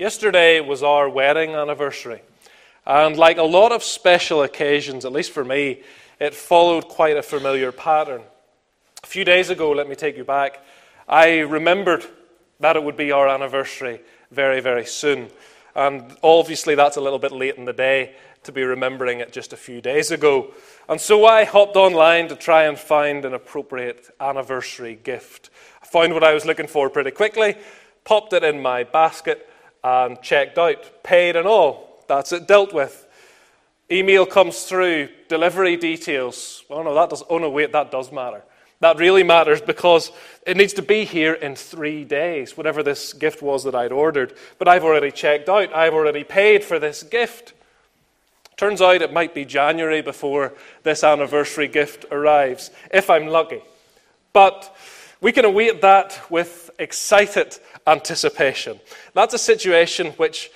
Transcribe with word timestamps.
Yesterday 0.00 0.60
was 0.60 0.82
our 0.82 1.10
wedding 1.10 1.50
anniversary. 1.50 2.22
And 2.86 3.18
like 3.18 3.36
a 3.36 3.42
lot 3.42 3.70
of 3.70 3.84
special 3.84 4.42
occasions, 4.44 5.04
at 5.04 5.12
least 5.12 5.30
for 5.30 5.44
me, 5.44 5.82
it 6.18 6.32
followed 6.32 6.88
quite 6.88 7.18
a 7.18 7.22
familiar 7.22 7.70
pattern. 7.70 8.22
A 9.04 9.06
few 9.06 9.26
days 9.26 9.50
ago, 9.50 9.72
let 9.72 9.90
me 9.90 9.94
take 9.94 10.16
you 10.16 10.24
back, 10.24 10.64
I 11.06 11.40
remembered 11.40 12.06
that 12.60 12.76
it 12.76 12.82
would 12.82 12.96
be 12.96 13.12
our 13.12 13.28
anniversary 13.28 14.00
very, 14.30 14.62
very 14.62 14.86
soon. 14.86 15.28
And 15.74 16.16
obviously, 16.22 16.74
that's 16.74 16.96
a 16.96 17.02
little 17.02 17.18
bit 17.18 17.32
late 17.32 17.56
in 17.56 17.66
the 17.66 17.74
day 17.74 18.14
to 18.44 18.52
be 18.52 18.62
remembering 18.62 19.20
it 19.20 19.34
just 19.34 19.52
a 19.52 19.58
few 19.58 19.82
days 19.82 20.10
ago. 20.10 20.54
And 20.88 20.98
so 20.98 21.26
I 21.26 21.44
hopped 21.44 21.76
online 21.76 22.28
to 22.28 22.36
try 22.36 22.64
and 22.64 22.78
find 22.78 23.26
an 23.26 23.34
appropriate 23.34 24.08
anniversary 24.18 24.98
gift. 25.04 25.50
I 25.82 25.84
found 25.84 26.14
what 26.14 26.24
I 26.24 26.32
was 26.32 26.46
looking 26.46 26.68
for 26.68 26.88
pretty 26.88 27.10
quickly, 27.10 27.54
popped 28.04 28.32
it 28.32 28.42
in 28.42 28.62
my 28.62 28.82
basket, 28.84 29.46
and 29.82 30.20
checked 30.22 30.58
out, 30.58 31.02
paid 31.02 31.36
and 31.36 31.46
all. 31.46 32.04
That's 32.08 32.32
it 32.32 32.46
dealt 32.46 32.72
with. 32.72 33.06
Email 33.90 34.26
comes 34.26 34.62
through, 34.64 35.08
delivery 35.28 35.76
details. 35.76 36.64
Oh 36.70 36.82
no, 36.82 36.94
that 36.94 37.10
does. 37.10 37.24
Oh 37.28 37.38
no, 37.38 37.50
wait, 37.50 37.72
that 37.72 37.90
does 37.90 38.12
matter. 38.12 38.42
That 38.80 38.98
really 38.98 39.22
matters 39.22 39.60
because 39.60 40.10
it 40.46 40.56
needs 40.56 40.72
to 40.74 40.82
be 40.82 41.04
here 41.04 41.34
in 41.34 41.54
three 41.54 42.04
days, 42.04 42.56
whatever 42.56 42.82
this 42.82 43.12
gift 43.12 43.42
was 43.42 43.64
that 43.64 43.74
I'd 43.74 43.92
ordered. 43.92 44.34
But 44.58 44.68
I've 44.68 44.84
already 44.84 45.10
checked 45.10 45.48
out. 45.48 45.74
I've 45.74 45.92
already 45.92 46.24
paid 46.24 46.64
for 46.64 46.78
this 46.78 47.02
gift. 47.02 47.52
Turns 48.56 48.80
out 48.80 49.02
it 49.02 49.12
might 49.12 49.34
be 49.34 49.44
January 49.44 50.02
before 50.02 50.54
this 50.82 51.04
anniversary 51.04 51.68
gift 51.68 52.06
arrives, 52.10 52.70
if 52.90 53.10
I'm 53.10 53.26
lucky. 53.26 53.62
But 54.32 54.74
we 55.20 55.32
can 55.32 55.44
await 55.44 55.82
that 55.82 56.18
with 56.30 56.70
excited 56.78 57.58
anticipation. 57.86 58.80
That's 59.14 59.34
a 59.34 59.38
situation 59.38 60.12
which 60.12 60.50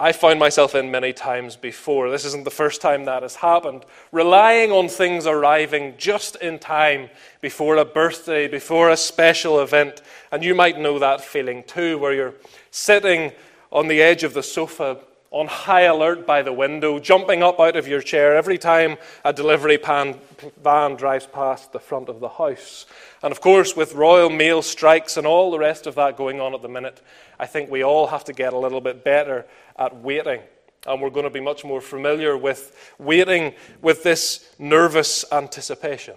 I 0.00 0.10
found 0.10 0.40
myself 0.40 0.74
in 0.74 0.90
many 0.90 1.12
times 1.12 1.54
before. 1.54 2.10
This 2.10 2.24
isn't 2.24 2.42
the 2.42 2.50
first 2.50 2.80
time 2.80 3.04
that 3.04 3.22
has 3.22 3.36
happened. 3.36 3.84
Relying 4.10 4.72
on 4.72 4.88
things 4.88 5.26
arriving 5.26 5.94
just 5.96 6.34
in 6.36 6.58
time 6.58 7.08
before 7.40 7.76
a 7.76 7.84
birthday, 7.84 8.48
before 8.48 8.90
a 8.90 8.96
special 8.96 9.60
event. 9.60 10.02
And 10.32 10.42
you 10.42 10.56
might 10.56 10.80
know 10.80 10.98
that 10.98 11.20
feeling 11.20 11.62
too, 11.62 11.98
where 11.98 12.12
you're 12.12 12.34
sitting 12.72 13.30
on 13.70 13.86
the 13.86 14.02
edge 14.02 14.24
of 14.24 14.34
the 14.34 14.42
sofa 14.42 14.98
on 15.32 15.46
high 15.46 15.82
alert 15.82 16.26
by 16.26 16.42
the 16.42 16.52
window, 16.52 16.98
jumping 16.98 17.42
up 17.42 17.58
out 17.58 17.74
of 17.74 17.88
your 17.88 18.02
chair 18.02 18.36
every 18.36 18.58
time 18.58 18.98
a 19.24 19.32
delivery 19.32 19.78
pan, 19.78 20.20
van 20.62 20.94
drives 20.94 21.26
past 21.26 21.72
the 21.72 21.80
front 21.80 22.10
of 22.10 22.20
the 22.20 22.28
house. 22.28 22.84
And 23.22 23.32
of 23.32 23.40
course, 23.40 23.74
with 23.74 23.94
Royal 23.94 24.28
Mail 24.28 24.60
strikes 24.60 25.16
and 25.16 25.26
all 25.26 25.50
the 25.50 25.58
rest 25.58 25.86
of 25.86 25.94
that 25.94 26.18
going 26.18 26.38
on 26.38 26.54
at 26.54 26.60
the 26.60 26.68
minute, 26.68 27.00
I 27.40 27.46
think 27.46 27.70
we 27.70 27.82
all 27.82 28.08
have 28.08 28.24
to 28.24 28.34
get 28.34 28.52
a 28.52 28.58
little 28.58 28.82
bit 28.82 29.04
better 29.04 29.46
at 29.78 29.96
waiting. 29.96 30.42
And 30.86 31.00
we're 31.00 31.10
going 31.10 31.24
to 31.24 31.30
be 31.30 31.40
much 31.40 31.64
more 31.64 31.80
familiar 31.80 32.36
with 32.36 32.92
waiting 32.98 33.54
with 33.80 34.02
this 34.02 34.54
nervous 34.58 35.24
anticipation. 35.32 36.16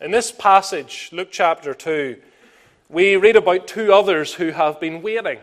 In 0.00 0.10
this 0.10 0.32
passage, 0.32 1.10
Luke 1.12 1.28
chapter 1.30 1.74
2, 1.74 2.16
we 2.88 3.16
read 3.16 3.36
about 3.36 3.68
two 3.68 3.92
others 3.92 4.34
who 4.34 4.50
have 4.50 4.80
been 4.80 5.00
waiting. 5.00 5.38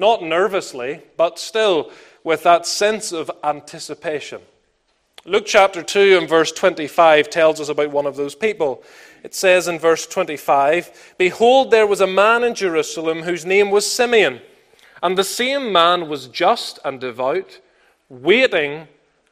Not 0.00 0.22
nervously, 0.22 1.02
but 1.18 1.38
still 1.38 1.90
with 2.24 2.42
that 2.44 2.64
sense 2.64 3.12
of 3.12 3.30
anticipation. 3.44 4.40
Luke 5.26 5.44
chapter 5.44 5.82
2 5.82 6.16
and 6.16 6.26
verse 6.26 6.52
25 6.52 7.28
tells 7.28 7.60
us 7.60 7.68
about 7.68 7.90
one 7.90 8.06
of 8.06 8.16
those 8.16 8.34
people. 8.34 8.82
It 9.22 9.34
says 9.34 9.68
in 9.68 9.78
verse 9.78 10.06
25 10.06 11.14
Behold, 11.18 11.70
there 11.70 11.86
was 11.86 12.00
a 12.00 12.06
man 12.06 12.44
in 12.44 12.54
Jerusalem 12.54 13.24
whose 13.24 13.44
name 13.44 13.70
was 13.70 13.92
Simeon, 13.92 14.40
and 15.02 15.18
the 15.18 15.22
same 15.22 15.70
man 15.70 16.08
was 16.08 16.28
just 16.28 16.78
and 16.82 16.98
devout, 16.98 17.60
waiting 18.08 18.88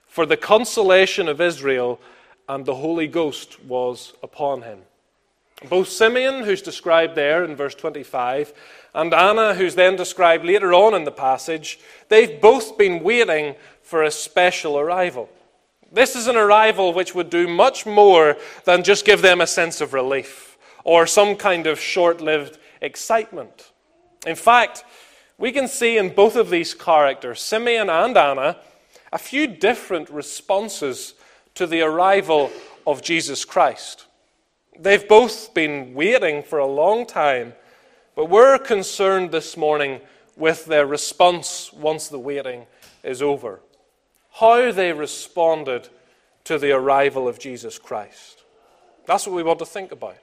for 0.06 0.26
the 0.26 0.36
consolation 0.36 1.28
of 1.28 1.40
Israel, 1.40 1.98
and 2.46 2.66
the 2.66 2.74
Holy 2.74 3.06
Ghost 3.06 3.64
was 3.64 4.12
upon 4.22 4.60
him. 4.60 4.80
Both 5.68 5.88
Simeon, 5.88 6.44
who's 6.44 6.62
described 6.62 7.14
there 7.14 7.42
in 7.42 7.56
verse 7.56 7.74
25, 7.74 8.52
and 8.98 9.14
Anna, 9.14 9.54
who's 9.54 9.76
then 9.76 9.94
described 9.94 10.44
later 10.44 10.74
on 10.74 10.92
in 10.92 11.04
the 11.04 11.12
passage, 11.12 11.78
they've 12.08 12.40
both 12.40 12.76
been 12.76 13.04
waiting 13.04 13.54
for 13.80 14.02
a 14.02 14.10
special 14.10 14.76
arrival. 14.76 15.28
This 15.92 16.16
is 16.16 16.26
an 16.26 16.34
arrival 16.34 16.92
which 16.92 17.14
would 17.14 17.30
do 17.30 17.46
much 17.46 17.86
more 17.86 18.36
than 18.64 18.82
just 18.82 19.04
give 19.04 19.22
them 19.22 19.40
a 19.40 19.46
sense 19.46 19.80
of 19.80 19.94
relief 19.94 20.58
or 20.82 21.06
some 21.06 21.36
kind 21.36 21.68
of 21.68 21.78
short 21.78 22.20
lived 22.20 22.58
excitement. 22.80 23.70
In 24.26 24.34
fact, 24.34 24.82
we 25.38 25.52
can 25.52 25.68
see 25.68 25.96
in 25.96 26.12
both 26.12 26.34
of 26.34 26.50
these 26.50 26.74
characters, 26.74 27.40
Simeon 27.40 27.88
and 27.88 28.16
Anna, 28.16 28.56
a 29.12 29.18
few 29.18 29.46
different 29.46 30.10
responses 30.10 31.14
to 31.54 31.68
the 31.68 31.82
arrival 31.82 32.50
of 32.84 33.00
Jesus 33.00 33.44
Christ. 33.44 34.06
They've 34.76 35.06
both 35.06 35.54
been 35.54 35.94
waiting 35.94 36.42
for 36.42 36.58
a 36.58 36.66
long 36.66 37.06
time 37.06 37.54
but 38.18 38.28
we're 38.28 38.58
concerned 38.58 39.30
this 39.30 39.56
morning 39.56 40.00
with 40.36 40.64
their 40.64 40.84
response 40.84 41.72
once 41.72 42.08
the 42.08 42.18
waiting 42.18 42.66
is 43.04 43.22
over. 43.22 43.60
How 44.40 44.72
they 44.72 44.92
responded 44.92 45.88
to 46.42 46.58
the 46.58 46.72
arrival 46.72 47.28
of 47.28 47.38
Jesus 47.38 47.78
Christ. 47.78 48.42
That's 49.06 49.24
what 49.24 49.36
we 49.36 49.44
want 49.44 49.60
to 49.60 49.64
think 49.64 49.92
about. 49.92 50.18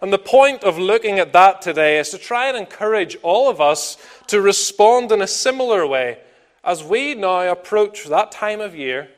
And 0.00 0.10
the 0.10 0.18
point 0.18 0.64
of 0.64 0.78
looking 0.78 1.18
at 1.18 1.34
that 1.34 1.60
today 1.60 1.98
is 1.98 2.08
to 2.08 2.16
try 2.16 2.48
and 2.48 2.56
encourage 2.56 3.18
all 3.22 3.50
of 3.50 3.60
us 3.60 3.98
to 4.28 4.40
respond 4.40 5.12
in 5.12 5.20
a 5.20 5.26
similar 5.26 5.86
way 5.86 6.20
as 6.64 6.82
we 6.82 7.14
now 7.14 7.52
approach 7.52 8.06
that 8.06 8.32
time 8.32 8.62
of 8.62 8.74
year 8.74 9.10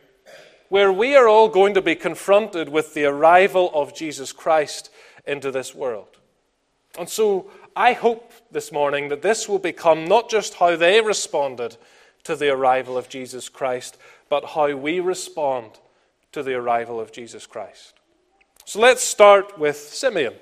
where 0.71 0.93
we 0.93 1.15
are 1.15 1.29
all 1.29 1.49
going 1.49 1.75
to 1.75 1.83
be 1.83 1.95
confronted 1.95 2.69
with 2.69 2.95
the 2.95 3.05
arrival 3.05 3.71
of 3.75 3.95
Jesus 3.95 4.33
Christ 4.33 4.91
into 5.25 5.53
this 5.53 5.73
world. 5.73 6.09
And 6.99 7.09
so 7.09 7.51
I 7.77 7.93
hope 7.93 8.33
this 8.51 8.73
morning 8.73 9.11
that 9.11 9.21
this 9.21 9.51
will 9.51 9.59
become 9.59 10.07
not 10.07 10.31
just 10.31 10.55
how 10.55 10.77
they 10.77 11.03
responded 11.03 11.77
to 12.25 12.35
the 12.35 12.49
arrival 12.49 12.97
of 12.97 13.11
Jesus 13.11 13.51
Christ, 13.51 13.99
but 14.31 14.47
how 14.47 14.75
we 14.75 14.99
respond 14.99 15.73
to 16.33 16.43
the 16.43 16.55
arrival 16.55 16.99
of 16.99 17.13
Jesus 17.13 17.47
Christ. 17.47 17.93
So 18.65 18.81
let's 18.81 19.05
start 19.05 19.59
with 19.59 19.77
Simeon. 19.77 20.33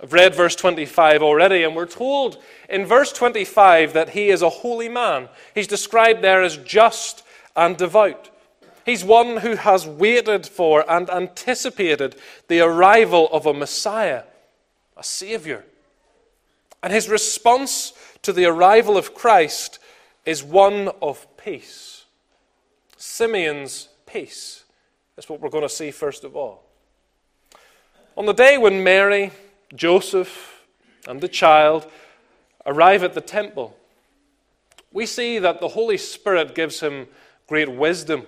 I've 0.00 0.12
read 0.12 0.36
verse 0.36 0.54
25 0.54 1.20
already, 1.20 1.64
and 1.64 1.74
we're 1.74 1.84
told 1.84 2.40
in 2.68 2.86
verse 2.86 3.12
25 3.12 3.92
that 3.94 4.10
he 4.10 4.28
is 4.28 4.42
a 4.42 4.48
holy 4.48 4.88
man. 4.88 5.28
He's 5.56 5.66
described 5.66 6.22
there 6.22 6.44
as 6.44 6.58
just 6.58 7.24
and 7.56 7.76
devout. 7.76 8.30
He's 8.86 9.02
one 9.02 9.38
who 9.38 9.56
has 9.56 9.84
waited 9.84 10.46
for 10.46 10.88
and 10.88 11.10
anticipated 11.10 12.14
the 12.46 12.60
arrival 12.60 13.28
of 13.32 13.46
a 13.46 13.52
Messiah, 13.52 14.22
a 14.96 15.02
Savior. 15.02 15.64
And 16.82 16.92
his 16.92 17.08
response 17.08 17.92
to 18.22 18.32
the 18.32 18.46
arrival 18.46 18.96
of 18.96 19.14
Christ 19.14 19.78
is 20.24 20.42
one 20.42 20.90
of 21.02 21.26
peace. 21.36 22.04
Simeon's 22.96 23.88
peace 24.06 24.64
is 25.16 25.28
what 25.28 25.40
we're 25.40 25.48
going 25.48 25.62
to 25.62 25.68
see 25.68 25.90
first 25.90 26.24
of 26.24 26.36
all. 26.36 26.64
On 28.16 28.26
the 28.26 28.32
day 28.32 28.58
when 28.58 28.82
Mary, 28.82 29.30
Joseph, 29.74 30.64
and 31.06 31.20
the 31.20 31.28
child 31.28 31.90
arrive 32.66 33.02
at 33.02 33.14
the 33.14 33.20
temple, 33.20 33.76
we 34.92 35.06
see 35.06 35.38
that 35.38 35.60
the 35.60 35.68
Holy 35.68 35.96
Spirit 35.96 36.54
gives 36.54 36.80
him 36.80 37.06
great 37.46 37.70
wisdom, 37.70 38.26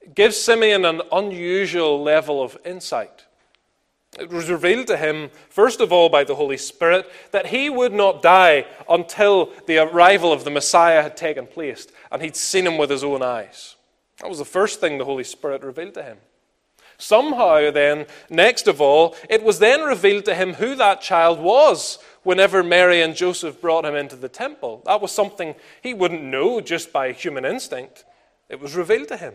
it 0.00 0.14
gives 0.14 0.36
Simeon 0.36 0.84
an 0.84 1.02
unusual 1.12 2.02
level 2.02 2.42
of 2.42 2.58
insight. 2.64 3.24
It 4.18 4.30
was 4.30 4.50
revealed 4.50 4.86
to 4.86 4.96
him, 4.96 5.30
first 5.50 5.80
of 5.80 5.92
all, 5.92 6.08
by 6.08 6.24
the 6.24 6.34
Holy 6.34 6.56
Spirit, 6.56 7.10
that 7.30 7.46
he 7.46 7.68
would 7.68 7.92
not 7.92 8.22
die 8.22 8.66
until 8.88 9.52
the 9.66 9.78
arrival 9.78 10.32
of 10.32 10.44
the 10.44 10.50
Messiah 10.50 11.02
had 11.02 11.16
taken 11.16 11.46
place 11.46 11.86
and 12.10 12.22
he'd 12.22 12.36
seen 12.36 12.66
him 12.66 12.78
with 12.78 12.90
his 12.90 13.04
own 13.04 13.22
eyes. 13.22 13.76
That 14.20 14.28
was 14.28 14.38
the 14.38 14.44
first 14.44 14.80
thing 14.80 14.98
the 14.98 15.04
Holy 15.04 15.24
Spirit 15.24 15.62
revealed 15.62 15.94
to 15.94 16.02
him. 16.02 16.18
Somehow, 16.96 17.70
then, 17.70 18.06
next 18.28 18.66
of 18.66 18.80
all, 18.80 19.14
it 19.30 19.44
was 19.44 19.60
then 19.60 19.82
revealed 19.82 20.24
to 20.24 20.34
him 20.34 20.54
who 20.54 20.74
that 20.74 21.00
child 21.00 21.38
was 21.38 21.98
whenever 22.24 22.64
Mary 22.64 23.02
and 23.02 23.14
Joseph 23.14 23.60
brought 23.60 23.84
him 23.84 23.94
into 23.94 24.16
the 24.16 24.28
temple. 24.28 24.82
That 24.84 25.00
was 25.00 25.12
something 25.12 25.54
he 25.80 25.94
wouldn't 25.94 26.24
know 26.24 26.60
just 26.60 26.92
by 26.92 27.12
human 27.12 27.44
instinct. 27.44 28.04
It 28.48 28.58
was 28.58 28.74
revealed 28.74 29.08
to 29.08 29.16
him. 29.16 29.34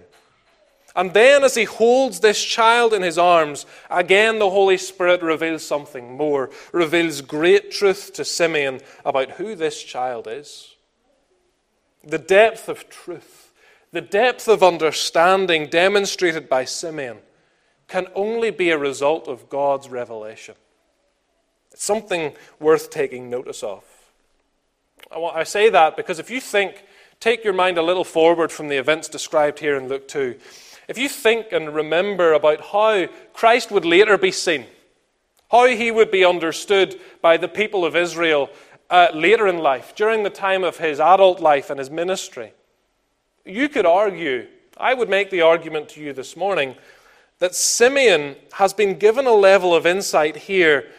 And 0.96 1.14
then, 1.14 1.44
as 1.44 1.56
he 1.56 1.64
holds 1.64 2.20
this 2.20 2.44
child 2.44 2.94
in 2.94 3.02
his 3.02 3.18
arms, 3.18 3.66
again 3.90 4.38
the 4.38 4.50
Holy 4.50 4.78
Spirit 4.78 5.24
reveals 5.24 5.66
something 5.66 6.16
more, 6.16 6.52
reveals 6.72 7.22
great 7.22 7.72
truth 7.72 8.14
to 8.14 8.24
Simeon 8.24 8.80
about 9.04 9.32
who 9.32 9.56
this 9.56 9.82
child 9.82 10.28
is. 10.30 10.76
The 12.04 12.20
depth 12.20 12.70
of 12.70 12.90
truth, 12.90 13.54
the 13.92 14.02
depth 14.02 14.48
of 14.48 14.62
understanding 14.62 15.68
demonstrated 15.68 16.48
by 16.48 16.66
Simeon 16.66 17.18
can 17.88 18.08
only 18.14 18.52
be 18.52 18.70
a 18.70 18.78
result 18.78 19.28
of 19.28 19.50
God's 19.50 19.90
revelation. 19.90 20.56
It's 21.72 21.84
something 21.84 22.34
worth 22.60 22.92
taking 22.92 23.30
notice 23.30 23.64
of. 23.64 23.84
I 25.12 25.44
say 25.44 25.70
that 25.70 25.98
because 25.98 26.20
if 26.20 26.30
you 26.30 26.40
think, 26.40 26.84
take 27.20 27.44
your 27.44 27.54
mind 27.54 27.78
a 27.78 27.84
little 27.84 28.04
forward 28.04 28.52
from 28.52 28.68
the 28.68 28.78
events 28.78 29.10
described 29.10 29.60
here 29.60 29.76
in 29.76 29.88
Luke 29.88 30.08
2. 30.08 30.36
If 30.88 30.98
you 30.98 31.08
think 31.08 31.52
and 31.52 31.74
remember 31.74 32.34
about 32.34 32.62
how 32.72 33.08
Christ 33.34 33.72
would 33.72 33.86
later 33.86 34.18
be 34.18 34.32
seen, 34.32 34.66
how 35.50 35.68
he 35.68 35.92
would 35.92 36.12
be 36.12 36.26
understood 36.26 37.00
by 37.22 37.38
the 37.38 37.48
people 37.48 37.86
of 37.86 37.96
Israel 37.96 38.50
uh, 38.90 39.08
later 39.14 39.48
in 39.48 39.60
life, 39.60 39.96
during 39.96 40.24
the 40.24 40.30
time 40.30 40.64
of 40.64 40.78
his 40.78 41.00
adult 41.00 41.40
life 41.40 41.70
and 41.70 41.80
his 41.80 41.90
ministry, 41.90 42.54
you 43.46 43.70
could 43.70 43.86
argue, 43.86 44.48
I 44.78 44.94
would 44.94 45.10
make 45.10 45.30
the 45.30 45.42
argument 45.42 45.90
to 45.90 46.02
you 46.02 46.14
this 46.14 46.36
morning, 46.36 46.76
that 47.40 47.56
Simeon 47.56 48.36
has 48.54 48.74
been 48.74 48.98
given 48.98 49.26
a 49.26 49.34
level 49.34 49.76
of 49.76 49.86
insight 49.86 50.36
here 50.36 50.90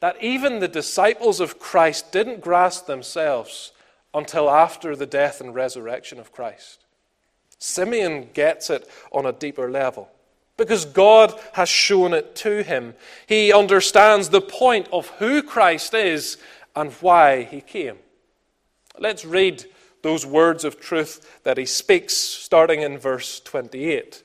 that 0.00 0.22
even 0.22 0.58
the 0.58 0.68
disciples 0.68 1.40
of 1.40 1.58
Christ 1.58 2.10
didn't 2.10 2.40
grasp 2.40 2.86
themselves 2.86 3.72
until 4.14 4.50
after 4.50 4.96
the 4.96 5.06
death 5.06 5.40
and 5.40 5.54
resurrection 5.54 6.18
of 6.18 6.32
Christ. 6.32 6.84
Simeon 7.60 8.30
gets 8.32 8.70
it 8.70 8.88
on 9.12 9.26
a 9.26 9.32
deeper 9.32 9.70
level 9.70 10.10
because 10.56 10.84
God 10.84 11.38
has 11.52 11.68
shown 11.68 12.12
it 12.12 12.34
to 12.36 12.62
him. 12.62 12.94
He 13.26 13.52
understands 13.52 14.30
the 14.30 14.40
point 14.40 14.88
of 14.92 15.08
who 15.10 15.42
Christ 15.42 15.94
is 15.94 16.38
and 16.74 16.92
why 16.94 17.44
he 17.44 17.60
came. 17.60 17.98
Let's 18.98 19.24
read 19.24 19.64
those 20.02 20.24
words 20.26 20.64
of 20.64 20.80
truth 20.80 21.40
that 21.44 21.58
he 21.58 21.66
speaks, 21.66 22.14
starting 22.14 22.80
in 22.80 22.98
verse 22.98 23.40
28. 23.40 24.22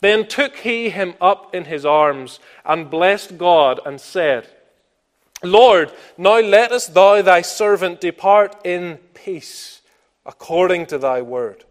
Then 0.00 0.26
took 0.26 0.56
he 0.56 0.90
him 0.90 1.14
up 1.20 1.54
in 1.54 1.64
his 1.64 1.84
arms 1.84 2.40
and 2.64 2.90
blessed 2.90 3.38
God 3.38 3.80
and 3.84 4.00
said, 4.00 4.48
Lord, 5.42 5.92
now 6.16 6.40
lettest 6.40 6.94
thou 6.94 7.22
thy 7.22 7.42
servant 7.42 8.00
depart 8.00 8.56
in 8.64 8.98
peace, 9.14 9.80
according 10.24 10.86
to 10.86 10.98
thy 10.98 11.20
word. 11.22 11.64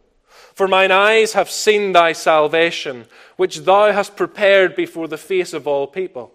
For 0.62 0.68
mine 0.68 0.92
eyes 0.92 1.34
have 1.34 1.50
seen 1.50 1.92
thy 1.92 2.14
salvation, 2.14 3.06
which 3.36 3.62
thou 3.62 3.92
hast 3.92 4.16
prepared 4.16 4.76
before 4.76 5.08
the 5.08 5.18
face 5.18 5.54
of 5.54 5.66
all 5.66 5.88
people, 5.88 6.32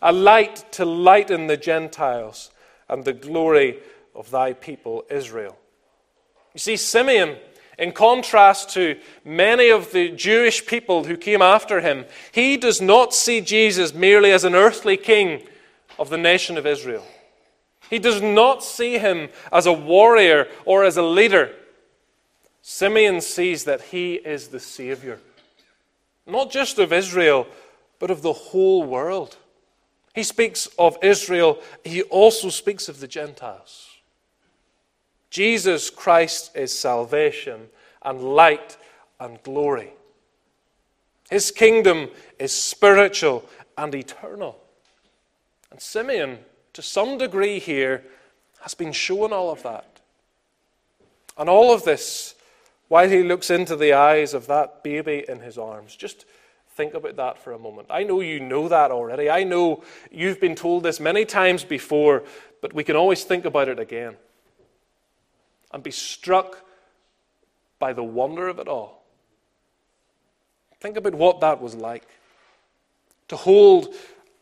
a 0.00 0.12
light 0.12 0.64
to 0.74 0.84
lighten 0.84 1.48
the 1.48 1.56
Gentiles 1.56 2.52
and 2.88 3.04
the 3.04 3.12
glory 3.12 3.80
of 4.14 4.30
thy 4.30 4.52
people 4.52 5.04
Israel. 5.10 5.58
You 6.54 6.60
see, 6.60 6.76
Simeon, 6.76 7.38
in 7.76 7.90
contrast 7.90 8.70
to 8.74 9.00
many 9.24 9.70
of 9.70 9.90
the 9.90 10.10
Jewish 10.10 10.64
people 10.64 11.02
who 11.02 11.16
came 11.16 11.42
after 11.42 11.80
him, 11.80 12.04
he 12.30 12.56
does 12.56 12.80
not 12.80 13.12
see 13.14 13.40
Jesus 13.40 13.92
merely 13.92 14.30
as 14.30 14.44
an 14.44 14.54
earthly 14.54 14.96
king 14.96 15.42
of 15.98 16.08
the 16.08 16.18
nation 16.18 16.56
of 16.56 16.68
Israel. 16.68 17.04
He 17.90 17.98
does 17.98 18.22
not 18.22 18.62
see 18.62 18.98
him 18.98 19.28
as 19.50 19.66
a 19.66 19.72
warrior 19.72 20.46
or 20.64 20.84
as 20.84 20.96
a 20.96 21.02
leader. 21.02 21.52
Simeon 22.68 23.20
sees 23.20 23.62
that 23.62 23.80
he 23.80 24.14
is 24.14 24.48
the 24.48 24.58
Savior, 24.58 25.20
not 26.26 26.50
just 26.50 26.80
of 26.80 26.92
Israel, 26.92 27.46
but 28.00 28.10
of 28.10 28.22
the 28.22 28.32
whole 28.32 28.82
world. 28.82 29.36
He 30.16 30.24
speaks 30.24 30.66
of 30.76 30.98
Israel, 31.00 31.60
he 31.84 32.02
also 32.02 32.48
speaks 32.48 32.88
of 32.88 32.98
the 32.98 33.06
Gentiles. 33.06 33.90
Jesus 35.30 35.90
Christ 35.90 36.56
is 36.56 36.76
salvation 36.76 37.68
and 38.02 38.20
light 38.34 38.76
and 39.20 39.40
glory. 39.44 39.92
His 41.30 41.52
kingdom 41.52 42.08
is 42.40 42.52
spiritual 42.52 43.48
and 43.78 43.94
eternal. 43.94 44.58
And 45.70 45.80
Simeon, 45.80 46.40
to 46.72 46.82
some 46.82 47.16
degree 47.16 47.60
here, 47.60 48.02
has 48.62 48.74
been 48.74 48.92
shown 48.92 49.32
all 49.32 49.52
of 49.52 49.62
that. 49.62 50.00
And 51.38 51.48
all 51.48 51.72
of 51.72 51.84
this 51.84 52.32
while 52.88 53.08
he 53.08 53.22
looks 53.22 53.50
into 53.50 53.76
the 53.76 53.92
eyes 53.92 54.34
of 54.34 54.46
that 54.46 54.82
baby 54.82 55.24
in 55.28 55.40
his 55.40 55.58
arms. 55.58 55.96
Just 55.96 56.24
think 56.74 56.94
about 56.94 57.16
that 57.16 57.38
for 57.38 57.52
a 57.52 57.58
moment. 57.58 57.88
I 57.90 58.04
know 58.04 58.20
you 58.20 58.38
know 58.38 58.68
that 58.68 58.90
already. 58.90 59.30
I 59.30 59.44
know 59.44 59.82
you've 60.10 60.40
been 60.40 60.54
told 60.54 60.82
this 60.82 61.00
many 61.00 61.24
times 61.24 61.64
before, 61.64 62.22
but 62.60 62.72
we 62.72 62.84
can 62.84 62.96
always 62.96 63.24
think 63.24 63.44
about 63.44 63.68
it 63.68 63.78
again 63.78 64.16
and 65.72 65.82
be 65.82 65.90
struck 65.90 66.64
by 67.78 67.92
the 67.92 68.04
wonder 68.04 68.48
of 68.48 68.58
it 68.58 68.68
all. 68.68 69.04
Think 70.80 70.96
about 70.96 71.14
what 71.14 71.40
that 71.40 71.60
was 71.60 71.74
like 71.74 72.06
to 73.28 73.36
hold 73.36 73.94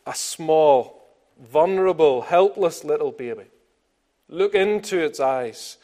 a 0.07 0.15
small, 0.15 1.09
vulnerable, 1.41 2.23
helpless 2.23 2.85
little 2.85 3.13
baby. 3.13 3.45
Look 4.29 4.55
into 4.55 4.99
its 4.99 5.21
eyes 5.21 5.79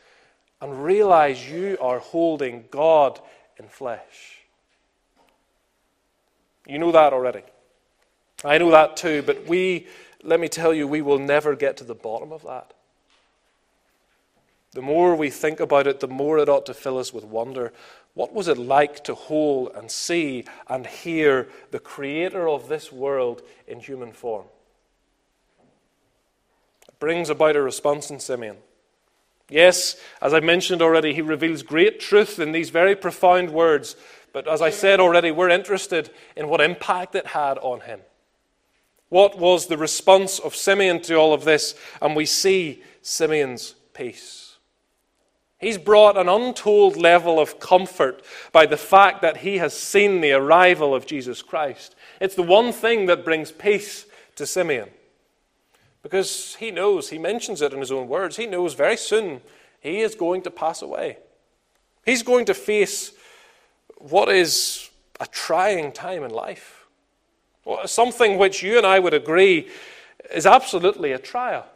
and 0.61 0.85
realize 0.85 1.49
you 1.49 1.79
are 1.81 1.99
holding 1.99 2.65
God 2.71 3.21
in 3.59 3.69
flesh. 3.69 4.41
You 6.67 6.79
know 6.79 6.93
that 6.93 7.13
already. 7.13 7.43
I 8.45 8.59
know 8.59 8.71
that 8.71 8.97
too, 8.97 9.23
but 9.23 9.47
we, 9.47 9.87
let 10.23 10.41
me 10.41 10.49
tell 10.49 10.73
you, 10.73 10.87
we 10.87 11.03
will 11.03 11.19
never 11.19 11.57
get 11.57 11.77
to 11.79 11.85
the 11.85 11.95
bottom 11.95 12.33
of 12.33 12.43
that. 12.45 12.75
The 14.73 14.83
more 14.83 15.17
we 15.17 15.31
think 15.31 15.59
about 15.59 15.87
it, 15.87 16.01
the 16.01 16.09
more 16.09 16.39
it 16.39 16.49
ought 16.49 16.67
to 16.67 16.75
fill 16.75 16.99
us 16.99 17.13
with 17.13 17.25
wonder. 17.25 17.73
What 18.15 18.33
was 18.33 18.47
it 18.47 18.57
like 18.57 19.03
to 19.05 19.15
hold 19.15 19.73
and 19.75 19.91
see 19.91 20.45
and 20.69 20.87
hear 20.87 21.49
the 21.71 21.81
Creator 21.81 22.49
of 22.49 22.69
this 22.69 22.93
world 22.93 23.43
in 23.67 23.81
human 23.81 24.13
form? 24.13 24.47
It 26.89 26.99
brings 27.01 27.31
about 27.31 27.57
a 27.57 27.63
response 27.63 28.11
in 28.11 28.21
Simeon. 28.21 28.59
Yes, 29.51 29.97
as 30.23 30.33
I 30.33 30.41
mentioned 30.41 30.81
already, 30.81 31.13
he 31.13 31.23
reveals 31.23 31.63
great 31.63 31.99
truth 31.99 32.39
in 32.39 32.53
these 32.53 32.71
very 32.71 32.95
profound 32.95 33.51
words. 33.51 33.97
But 34.33 34.47
as 34.47 34.63
I 34.63 34.71
said 34.71 35.01
already, 35.01 35.33
we're 35.33 35.49
interested 35.49 36.11
in 36.37 36.49
what 36.49 36.61
impact 36.61 37.15
it 37.17 37.27
had 37.27 37.59
on 37.59 37.81
him. 37.81 38.01
What 39.09 39.39
was 39.39 39.67
the 39.67 39.77
response 39.77 40.39
of 40.39 40.55
Simeon 40.55 41.03
to 41.03 41.17
all 41.17 41.35
of 41.35 41.45
this? 41.45 41.75
And 42.01 42.15
we 42.15 42.27
see 42.27 42.83
Simeon's 43.03 43.75
peace. 43.93 44.57
He's 45.59 45.79
brought 45.79 46.17
an 46.17 46.29
untold 46.29 46.97
level 46.97 47.39
of 47.39 47.59
comfort 47.61 48.25
by 48.53 48.67
the 48.67 48.77
fact 48.79 49.21
that 49.23 49.39
he 49.39 49.59
has 49.59 49.77
seen 49.77 50.21
the 50.21 50.33
arrival 50.33 50.95
of 50.95 51.07
Jesus 51.07 51.43
Christ. 51.43 51.97
It's 52.21 52.37
the 52.37 52.43
one 52.43 52.73
thing 52.73 53.07
that 53.07 53.25
brings 53.25 53.51
peace 53.53 54.07
to 54.37 54.47
Simeon. 54.47 54.89
Because 56.03 56.55
he 56.57 56.71
knows, 56.71 57.11
he 57.11 57.19
mentions 57.19 57.61
it 57.61 57.73
in 57.73 57.81
his 57.81 57.93
own 57.93 58.09
words, 58.09 58.37
he 58.37 58.47
knows 58.47 58.75
very 58.75 58.97
soon 58.97 59.41
he 59.81 60.01
is 60.01 60.15
going 60.15 60.43
to 60.43 60.51
pass 60.51 60.83
away. 60.83 61.19
He's 62.05 62.23
going 62.23 62.47
to 62.47 62.55
face 62.55 63.13
what 63.97 64.29
is 64.29 64.91
a 65.21 65.27
trying 65.27 65.93
time 65.93 66.23
in 66.23 66.31
life. 66.31 66.87
Something 67.85 68.39
which 68.39 68.63
you 68.63 68.79
and 68.79 68.87
I 68.87 68.99
would 68.99 69.15
agree 69.15 69.69
is 70.33 70.47
absolutely 70.47 71.13
a 71.13 71.19
trial, 71.19 71.67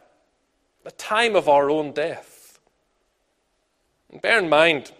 a 0.85 0.91
time 0.91 1.35
of 1.35 1.47
our 1.47 1.69
own 1.69 1.91
death. 1.91 2.59
And 4.11 4.21
bear 4.21 4.39
in 4.39 4.49
mind, 4.49 4.91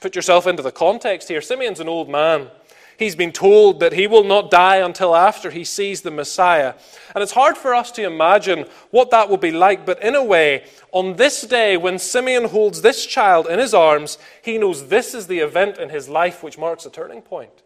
put 0.00 0.16
yourself 0.16 0.46
into 0.46 0.62
the 0.62 0.72
context 0.72 1.28
here. 1.28 1.40
Simeon's 1.40 1.80
an 1.80 1.88
old 1.88 2.08
man. 2.08 2.50
He's 2.98 3.14
been 3.14 3.30
told 3.30 3.78
that 3.78 3.92
he 3.92 4.08
will 4.08 4.24
not 4.24 4.50
die 4.50 4.78
until 4.78 5.14
after 5.14 5.52
he 5.52 5.62
sees 5.62 6.02
the 6.02 6.10
Messiah. 6.10 6.74
And 7.14 7.22
it's 7.22 7.32
hard 7.32 7.56
for 7.56 7.72
us 7.72 7.92
to 7.92 8.04
imagine 8.04 8.66
what 8.90 9.12
that 9.12 9.30
will 9.30 9.36
be 9.36 9.52
like, 9.52 9.86
but 9.86 10.02
in 10.02 10.16
a 10.16 10.24
way, 10.24 10.66
on 10.90 11.14
this 11.14 11.42
day, 11.42 11.76
when 11.76 12.00
Simeon 12.00 12.46
holds 12.46 12.82
this 12.82 13.06
child 13.06 13.46
in 13.46 13.60
his 13.60 13.72
arms, 13.72 14.18
he 14.42 14.58
knows 14.58 14.88
this 14.88 15.14
is 15.14 15.28
the 15.28 15.38
event 15.38 15.78
in 15.78 15.90
his 15.90 16.08
life 16.08 16.42
which 16.42 16.58
marks 16.58 16.86
a 16.86 16.90
turning 16.90 17.22
point. 17.22 17.62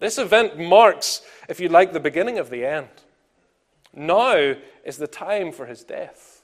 This 0.00 0.18
event 0.18 0.58
marks, 0.58 1.22
if 1.48 1.60
you 1.60 1.68
like, 1.68 1.92
the 1.92 2.00
beginning 2.00 2.38
of 2.40 2.50
the 2.50 2.66
end. 2.66 2.88
Now 3.94 4.56
is 4.84 4.96
the 4.96 5.06
time 5.06 5.52
for 5.52 5.66
his 5.66 5.84
death. 5.84 6.42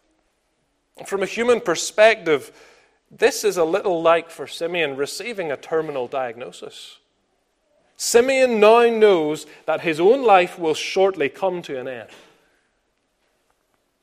From 1.05 1.25
a 1.25 1.27
human 1.27 1.61
perspective, 1.61 2.53
this 3.11 3.43
is 3.43 3.57
a 3.57 3.65
little 3.65 4.01
like 4.01 4.31
for 4.31 4.47
Simeon 4.47 4.97
receiving 4.97 5.51
a 5.51 5.57
terminal 5.57 6.07
diagnosis. 6.07 6.99
Simeon 8.03 8.61
now 8.61 8.89
knows 8.89 9.45
that 9.67 9.83
his 9.83 10.01
own 10.01 10.23
life 10.23 10.59
will 10.59 10.73
shortly 10.73 11.29
come 11.29 11.61
to 11.61 11.79
an 11.79 11.87
end. 11.87 12.09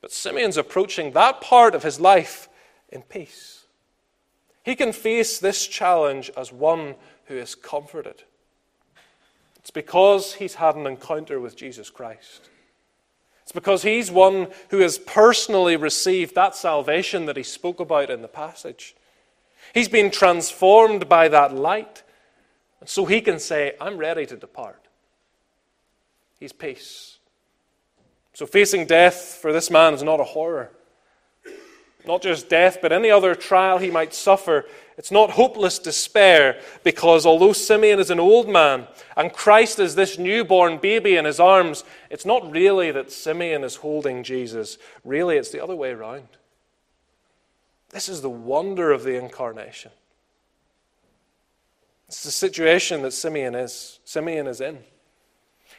But 0.01 0.11
Simeon's 0.11 0.55
approaching 0.55 1.13
that 1.13 1.41
part 1.41 1.73
of 1.73 1.81
his 1.81 1.99
life 1.99 2.47
in 2.89 3.01
peace. 3.01 3.65
He 4.63 4.75
can 4.75 4.93
face 4.93 5.39
this 5.39 5.65
challenge 5.65 6.29
as 6.37 6.51
one 6.51 6.93
who 7.25 7.37
is 7.37 7.55
comforted. 7.55 8.21
It's 9.55 9.71
because 9.71 10.35
he's 10.35 10.53
had 10.53 10.75
an 10.75 10.85
encounter 10.85 11.39
with 11.39 11.57
Jesus 11.57 11.89
Christ. 11.89 12.51
It's 13.41 13.51
because 13.51 13.81
he's 13.81 14.11
one 14.11 14.49
who 14.69 14.77
has 14.81 14.99
personally 14.99 15.75
received 15.75 16.35
that 16.35 16.55
salvation 16.55 17.25
that 17.25 17.35
he 17.35 17.41
spoke 17.41 17.79
about 17.79 18.11
in 18.11 18.21
the 18.21 18.27
passage. 18.27 18.95
He's 19.73 19.89
been 19.89 20.11
transformed 20.11 21.09
by 21.09 21.29
that 21.29 21.55
light. 21.55 22.03
So 22.87 23.03
he 23.03 23.19
can 23.19 23.37
say, 23.37 23.75
I'm 23.81 23.97
ready 23.97 24.25
to 24.25 24.37
depart. 24.37 24.87
He's 26.39 26.53
peace. 26.53 27.17
So 28.31 28.45
facing 28.45 28.85
death 28.85 29.39
for 29.41 29.51
this 29.51 29.69
man 29.69 29.93
is 29.93 30.03
not 30.03 30.21
a 30.21 30.23
horror. 30.23 30.71
not 32.05 32.21
just 32.21 32.47
death, 32.47 32.79
but 32.81 32.93
any 32.93 33.11
other 33.11 33.35
trial 33.35 33.77
he 33.77 33.91
might 33.91 34.13
suffer, 34.13 34.65
it's 34.97 35.11
not 35.11 35.31
hopeless 35.31 35.79
despair, 35.79 36.61
because 36.85 37.25
although 37.25 37.51
Simeon 37.51 37.99
is 37.99 38.09
an 38.09 38.21
old 38.21 38.47
man 38.47 38.87
and 39.17 39.33
Christ 39.33 39.79
is 39.79 39.95
this 39.95 40.17
newborn 40.17 40.77
baby 40.77 41.17
in 41.17 41.25
his 41.25 41.41
arms, 41.41 41.83
it's 42.09 42.25
not 42.25 42.49
really 42.49 42.89
that 42.91 43.11
Simeon 43.11 43.65
is 43.65 43.75
holding 43.75 44.23
Jesus. 44.23 44.77
Really, 45.03 45.35
it's 45.35 45.51
the 45.51 45.61
other 45.61 45.75
way 45.75 45.91
around. 45.91 46.29
This 47.89 48.07
is 48.07 48.21
the 48.21 48.29
wonder 48.29 48.93
of 48.93 49.03
the 49.03 49.17
incarnation. 49.17 49.91
It's 52.07 52.23
the 52.23 52.31
situation 52.31 53.01
that 53.01 53.11
Simeon 53.11 53.55
is. 53.55 53.99
Simeon 54.05 54.47
is 54.47 54.61
in. 54.61 54.79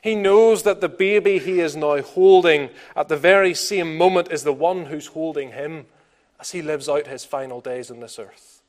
He 0.03 0.15
knows 0.15 0.63
that 0.63 0.81
the 0.81 0.89
baby 0.89 1.39
he 1.39 1.61
is 1.61 1.75
now 1.75 2.01
holding 2.03 2.71
at 2.95 3.09
the 3.09 3.17
very 3.17 3.55
same 3.55 3.97
moment 3.97 4.31
is 4.31 4.45
the 4.45 4.53
one 4.53 4.87
who's 4.87 5.07
holding 5.07 5.53
him 5.53 5.87
as 6.39 6.51
he 6.51 6.63
lives 6.63 6.89
out 6.89 7.07
his 7.07 7.25
final 7.25 7.61
days 7.61 7.91
on 7.91 8.01
this 8.01 8.19
earth. 8.19 8.63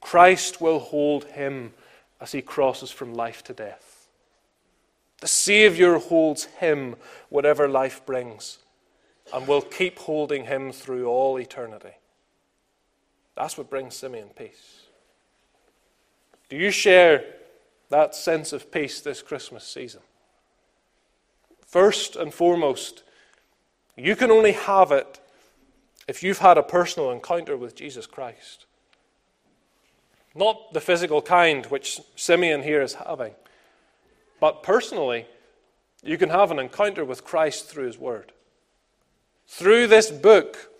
Christ 0.00 0.60
will 0.60 0.80
hold 0.80 1.24
him 1.24 1.72
as 2.20 2.32
he 2.32 2.42
crosses 2.42 2.90
from 2.90 3.14
life 3.14 3.44
to 3.44 3.52
death. 3.52 4.08
The 5.20 5.28
Savior 5.28 5.98
holds 5.98 6.44
him 6.44 6.96
whatever 7.28 7.68
life 7.68 8.04
brings 8.06 8.58
and 9.32 9.46
will 9.46 9.62
keep 9.62 9.98
holding 9.98 10.46
him 10.46 10.72
through 10.72 11.06
all 11.06 11.38
eternity. 11.38 11.92
That's 13.36 13.56
what 13.56 13.70
brings 13.70 13.94
Simeon 13.94 14.30
peace. 14.34 14.86
Do 16.50 16.56
you 16.56 16.70
share 16.70 17.24
that 17.88 18.14
sense 18.14 18.52
of 18.52 18.70
peace 18.70 19.00
this 19.00 19.22
Christmas 19.22 19.64
season? 19.64 20.02
First 21.64 22.16
and 22.16 22.34
foremost, 22.34 23.04
you 23.96 24.16
can 24.16 24.30
only 24.30 24.52
have 24.52 24.90
it 24.90 25.20
if 26.08 26.24
you've 26.24 26.38
had 26.38 26.58
a 26.58 26.62
personal 26.62 27.12
encounter 27.12 27.56
with 27.56 27.76
Jesus 27.76 28.06
Christ. 28.06 28.66
Not 30.34 30.72
the 30.72 30.80
physical 30.80 31.22
kind, 31.22 31.66
which 31.66 32.00
Simeon 32.16 32.62
here 32.62 32.82
is 32.82 32.94
having, 32.94 33.34
but 34.40 34.64
personally, 34.64 35.26
you 36.02 36.18
can 36.18 36.30
have 36.30 36.50
an 36.50 36.58
encounter 36.58 37.04
with 37.04 37.24
Christ 37.24 37.68
through 37.68 37.86
His 37.86 37.98
Word. 37.98 38.32
Through 39.46 39.86
this 39.86 40.10
book, 40.10 40.70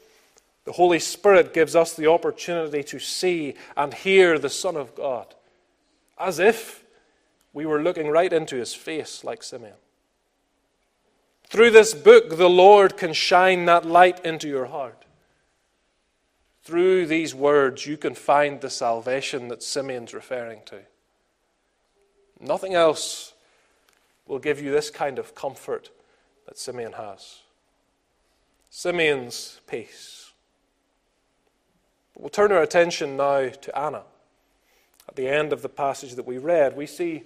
the 0.64 0.72
Holy 0.72 0.98
Spirit 0.98 1.54
gives 1.54 1.76
us 1.76 1.94
the 1.94 2.06
opportunity 2.06 2.82
to 2.84 2.98
see 2.98 3.54
and 3.76 3.92
hear 3.92 4.38
the 4.38 4.50
Son 4.50 4.76
of 4.76 4.94
God, 4.94 5.34
as 6.20 6.38
if 6.38 6.84
we 7.52 7.66
were 7.66 7.82
looking 7.82 8.08
right 8.08 8.32
into 8.32 8.56
His 8.56 8.74
face 8.74 9.24
like 9.24 9.42
Simeon. 9.42 9.74
Through 11.48 11.70
this 11.70 11.94
book, 11.94 12.36
the 12.36 12.48
Lord 12.48 12.96
can 12.96 13.12
shine 13.12 13.64
that 13.64 13.84
light 13.84 14.24
into 14.24 14.46
your 14.46 14.66
heart. 14.66 15.04
Through 16.62 17.06
these 17.06 17.34
words, 17.34 17.86
you 17.86 17.96
can 17.96 18.14
find 18.14 18.60
the 18.60 18.70
salvation 18.70 19.48
that 19.48 19.62
Simeon's 19.62 20.14
referring 20.14 20.60
to. 20.66 20.80
Nothing 22.38 22.74
else 22.74 23.32
will 24.26 24.38
give 24.38 24.62
you 24.62 24.70
this 24.70 24.90
kind 24.90 25.18
of 25.18 25.34
comfort 25.34 25.90
that 26.46 26.56
Simeon 26.56 26.92
has. 26.92 27.40
Simeon's 28.68 29.60
peace. 29.66 30.30
We'll 32.16 32.28
turn 32.28 32.52
our 32.52 32.62
attention 32.62 33.16
now 33.16 33.48
to 33.48 33.78
Anna. 33.78 34.02
At 35.10 35.16
the 35.16 35.28
end 35.28 35.52
of 35.52 35.62
the 35.62 35.68
passage 35.68 36.14
that 36.14 36.26
we 36.26 36.38
read, 36.38 36.76
we 36.76 36.86
see 36.86 37.24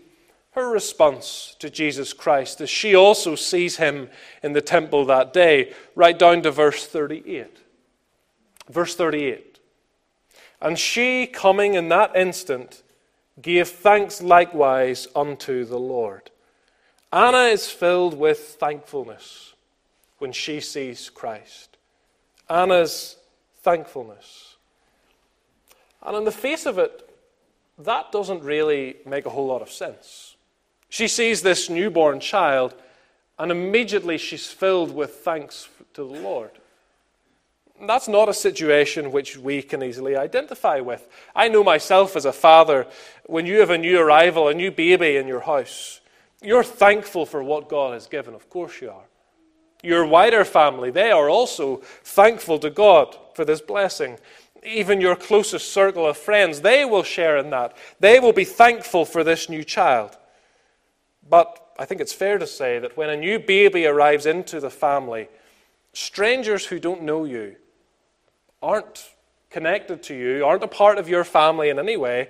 her 0.53 0.71
response 0.71 1.55
to 1.59 1.69
Jesus 1.69 2.15
Christ 2.15 2.63
as 2.63 2.71
she 2.71 2.95
also 2.95 3.35
sees 3.35 3.77
him 3.77 4.09
in 4.43 4.55
the 4.55 4.63
temple 4.63 5.05
that 5.05 5.35
day, 5.35 5.75
right 5.95 6.19
down 6.19 6.41
to 6.43 6.51
verse 6.51 6.87
38. 6.87 7.59
Verse 8.71 8.97
38 8.97 9.59
And 10.63 10.79
she, 10.79 11.27
coming 11.27 11.75
in 11.75 11.91
that 11.91 12.17
instant, 12.17 12.83
gave 13.43 13.69
thanks 13.69 14.23
likewise 14.23 15.07
unto 15.15 15.67
the 15.67 15.79
Lord. 15.79 16.31
Anna 17.13 17.49
is 17.49 17.69
filled 17.69 18.15
with 18.15 18.57
thankfulness 18.59 19.53
when 20.17 20.33
she 20.33 20.59
sees 20.59 21.11
Christ. 21.11 21.77
Anna's 22.49 23.17
thankfulness. 23.59 24.57
And 26.03 26.17
in 26.17 26.25
the 26.25 26.33
face 26.33 26.65
of 26.65 26.79
it, 26.79 27.04
that 27.79 28.13
doesn't 28.13 28.43
really 28.43 28.97
make 29.07 29.27
a 29.27 29.31
whole 29.31 29.47
lot 29.47 29.63
of 29.63 29.71
sense. 29.71 30.37
She 30.89 31.09
sees 31.09 31.43
this 31.43 31.69
newborn 31.69 32.21
child, 32.21 32.75
and 33.39 33.51
immediately 33.51 34.19
she's 34.19 34.47
filled 34.47 34.95
with 34.95 35.17
thanks 35.17 35.69
to 35.95 36.05
the 36.05 36.21
Lord. 36.21 36.51
That's 37.87 38.07
not 38.07 38.29
a 38.29 38.35
situation 38.35 39.11
which 39.11 39.37
we 39.37 39.61
can 39.61 39.83
easily 39.83 40.17
identify 40.17 40.79
with. 40.79 41.09
I 41.35 41.49
know 41.49 41.65
myself 41.65 42.15
as 42.15 42.25
a 42.25 42.33
father, 42.33 42.87
when 43.27 43.47
you 43.47 43.59
have 43.59 43.71
a 43.71 43.79
new 43.79 43.99
arrival, 43.99 44.47
a 44.49 44.55
new 44.55 44.71
baby 44.71 45.17
in 45.17 45.27
your 45.27 45.41
house, 45.41 46.01
you're 46.41 46.63
thankful 46.63 47.27
for 47.27 47.43
what 47.43 47.69
God 47.69 47.95
has 47.95 48.07
given. 48.07 48.35
Of 48.35 48.49
course 48.49 48.81
you 48.81 48.91
are. 48.91 49.05
Your 49.83 50.07
wider 50.07 50.45
family, 50.45 50.91
they 50.91 51.11
are 51.11 51.29
also 51.29 51.79
thankful 52.05 52.59
to 52.61 52.71
God 52.71 53.19
for 53.35 53.45
this 53.45 53.61
blessing. 53.61 54.19
Even 54.65 55.01
your 55.01 55.17
closest 55.17 55.73
circle 55.73 56.07
of 56.07 56.17
friends, 56.17 56.63
they 56.63 56.85
will 56.85 57.03
share 57.03 57.37
in 57.37 57.51
that. 57.51 57.77
They 58.01 58.19
will 58.19 58.33
be 58.33 58.45
thankful 58.45 59.05
for 59.05 59.23
this 59.23 59.49
new 59.49 59.63
child. 59.63 60.17
But 61.29 61.61
I 61.79 61.85
think 61.85 62.01
it's 62.01 62.13
fair 62.13 62.39
to 62.39 62.47
say 62.47 62.79
that 62.79 62.97
when 62.97 63.11
a 63.11 63.17
new 63.17 63.39
baby 63.39 63.87
arrives 63.87 64.27
into 64.27 64.61
the 64.61 64.71
family, 64.71 65.29
strangers 65.93 66.67
who 66.67 66.79
don't 66.79 67.03
know 67.03 67.25
you, 67.25 67.57
aren't 68.63 69.11
connected 69.51 70.03
to 70.05 70.15
you, 70.15 70.45
aren't 70.45 70.63
a 70.63 70.69
part 70.69 70.99
of 70.99 71.09
your 71.09 71.25
family 71.25 71.69
in 71.69 71.79
any 71.79 71.97
way, 71.97 72.29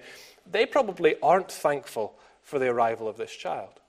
they 0.50 0.66
probably 0.66 1.14
aren't 1.22 1.50
thankful 1.50 2.14
for 2.42 2.58
the 2.58 2.68
arrival 2.68 3.08
of 3.08 3.16
this 3.16 3.32
child. 3.32 3.80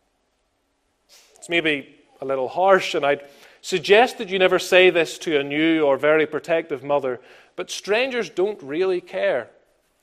It's 1.36 1.50
maybe 1.50 1.96
a 2.22 2.26
little 2.26 2.48
harsh, 2.48 2.96
and 2.96 3.06
I'd 3.06 3.26
suggest 3.62 4.18
that 4.20 4.30
you 4.30 4.40
never 4.40 4.60
say 4.60 4.90
this 4.90 5.18
to 5.20 5.40
a 5.40 5.44
new 5.44 5.82
or 5.82 5.98
very 5.98 6.26
protective 6.26 6.84
mother, 6.84 7.20
but 7.56 7.72
strangers 7.72 8.30
don't 8.30 8.62
really 8.62 9.02
care 9.02 9.50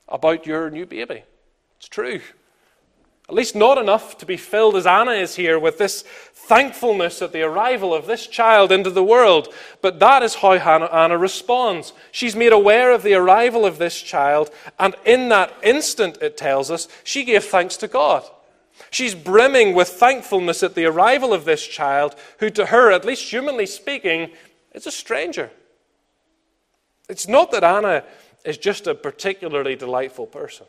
about 0.09 0.47
your 0.47 0.71
new 0.71 0.87
baby. 0.87 1.23
It's 1.79 1.89
true. 1.89 2.21
At 3.29 3.37
least 3.37 3.55
not 3.55 3.79
enough 3.79 4.19
to 4.19 4.27
be 4.27 4.37
filled 4.37 4.77
as 4.77 4.87
Anna 4.87 5.13
is 5.13 5.37
here 5.37 5.59
with 5.59 5.79
this 5.79 6.03
thankfulness 6.03 7.23
at 7.23 7.33
the 7.33 7.43
arrival 7.43 7.95
of 7.95 8.07
this 8.07 8.27
child 8.27 8.73
into 8.73 8.91
the 8.91 9.05
world. 9.05 9.55
But 9.81 10.01
that 10.01 10.23
is 10.23 10.35
how 10.35 10.53
Anna 10.55 11.17
responds. 11.17 11.93
She's 12.11 12.37
made 12.37 12.53
aware 12.53 12.93
of 12.93 13.03
the 13.03 13.15
arrival 13.15 13.65
of 13.65 13.79
this 13.79 14.01
child, 14.01 14.51
and 14.79 14.95
in 15.07 15.29
that 15.29 15.55
instant, 15.63 16.19
it 16.21 16.37
tells 16.37 16.71
us, 16.71 16.89
she 17.05 17.25
gave 17.25 17.45
thanks 17.45 17.77
to 17.79 17.89
God. 17.89 18.25
She's 18.91 19.15
brimming 19.15 19.75
with 19.75 19.89
thankfulness 19.89 20.63
at 20.63 20.75
the 20.75 20.87
arrival 20.87 21.33
of 21.33 21.45
this 21.45 21.67
child, 21.67 22.17
who 22.41 22.51
to 22.51 22.67
her, 22.67 22.91
at 22.91 23.05
least 23.05 23.31
humanly 23.31 23.67
speaking, 23.67 24.33
is 24.75 24.87
a 24.87 24.91
stranger. 24.91 25.51
It's 27.09 27.29
not 27.29 27.51
that 27.53 27.65
Anna 27.65 28.05
is 28.45 28.59
just 28.59 28.87
a 28.87 28.95
particularly 28.95 29.77
delightful 29.77 30.27
person. 30.27 30.67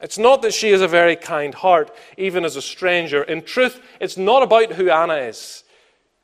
It's 0.00 0.18
not 0.18 0.42
that 0.42 0.54
she 0.54 0.70
has 0.70 0.80
a 0.80 0.88
very 0.88 1.16
kind 1.16 1.54
heart, 1.54 1.94
even 2.16 2.44
as 2.44 2.56
a 2.56 2.62
stranger. 2.62 3.22
In 3.22 3.42
truth, 3.42 3.80
it's 4.00 4.16
not 4.16 4.42
about 4.42 4.72
who 4.72 4.90
Anna 4.90 5.16
is, 5.16 5.64